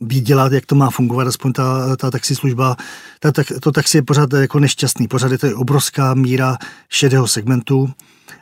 [0.00, 2.76] viděla, jak to má fungovat, aspoň ta, ta taxislužba.
[3.20, 6.56] Ta, ta, to taxi je pořád jako nešťastný, pořád je to obrovská míra
[6.88, 7.90] šedého segmentu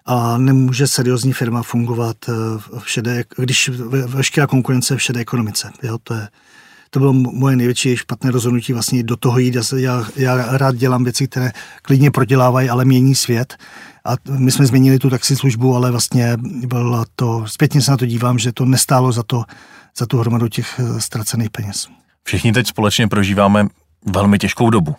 [0.06, 2.32] a nemůže seriózní firma fungovat eh,
[2.78, 3.70] v šedé, když
[4.06, 5.70] veškerá konkurence v šedé ekonomice.
[5.82, 6.28] Jo, to je,
[6.90, 9.56] to bylo moje největší špatné rozhodnutí vlastně do toho jít.
[9.76, 13.54] Já, já rád dělám věci, které klidně prodělávají, ale mění svět.
[14.04, 18.38] A my jsme změnili tu taxislužbu, ale vlastně bylo to, zpětně se na to dívám,
[18.38, 19.44] že to nestálo za to,
[19.98, 21.88] za tu hromadu těch eh, ztracených peněz.
[22.24, 23.66] Všichni teď společně prožíváme
[24.06, 24.94] velmi těžkou dobu.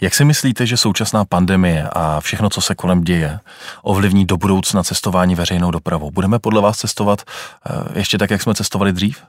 [0.00, 3.40] Jak si myslíte, že současná pandemie a všechno, co se kolem děje,
[3.82, 6.10] ovlivní do budoucna cestování veřejnou dopravou?
[6.10, 9.22] Budeme podle vás cestovat eh, ještě tak, jak jsme cestovali dřív?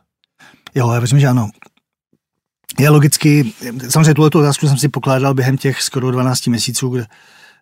[0.76, 1.50] Jo, já věřím, že ano.
[2.80, 3.54] Já logicky,
[3.90, 7.06] samozřejmě tuhle otázku jsem si pokládal během těch skoro 12 měsíců, kde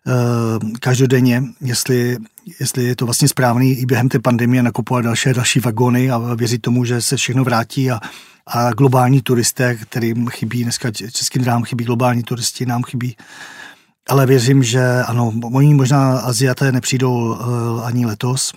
[0.06, 2.16] uh, každodenně, jestli,
[2.60, 6.62] jestli je to vlastně správný i během té pandemie nakupovat další další vagony a věřit
[6.62, 8.00] tomu, že se všechno vrátí a,
[8.46, 13.16] a globální turisté, kterým chybí dneska českým drám chybí globální turisti, nám chybí.
[14.08, 18.52] Ale věřím, že ano, oni možná Aziaté nepřijdou uh, ani letos,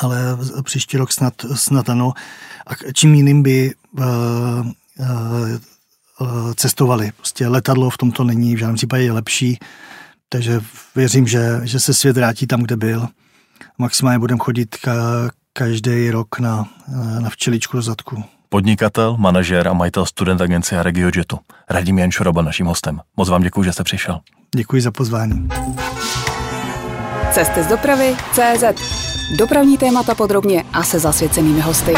[0.00, 2.12] ale příští rok snad, snad ano.
[2.66, 4.04] A čím jiným by uh,
[6.20, 7.12] Eh, cestovali.
[7.16, 9.58] Prostě letadlo v tomto není v žádném případě lepší,
[10.28, 10.60] takže
[10.96, 13.08] věřím, že, že se svět vrátí tam, kde byl.
[13.78, 14.92] Maximálně budeme chodit ka,
[15.52, 16.68] každý rok na,
[17.20, 18.24] na včeličku do zadku.
[18.48, 21.38] Podnikatel, manažer a majitel student agencie RegioJetu.
[21.70, 23.00] Radim Jan Šoroba naším hostem.
[23.16, 24.20] Moc vám děkuji, že jste přišel.
[24.56, 25.48] Děkuji za pozvání.
[27.32, 29.15] Cesty z dopravy CZ.
[29.30, 31.94] Dopravní témata podrobně a se zasvěcenými hosty.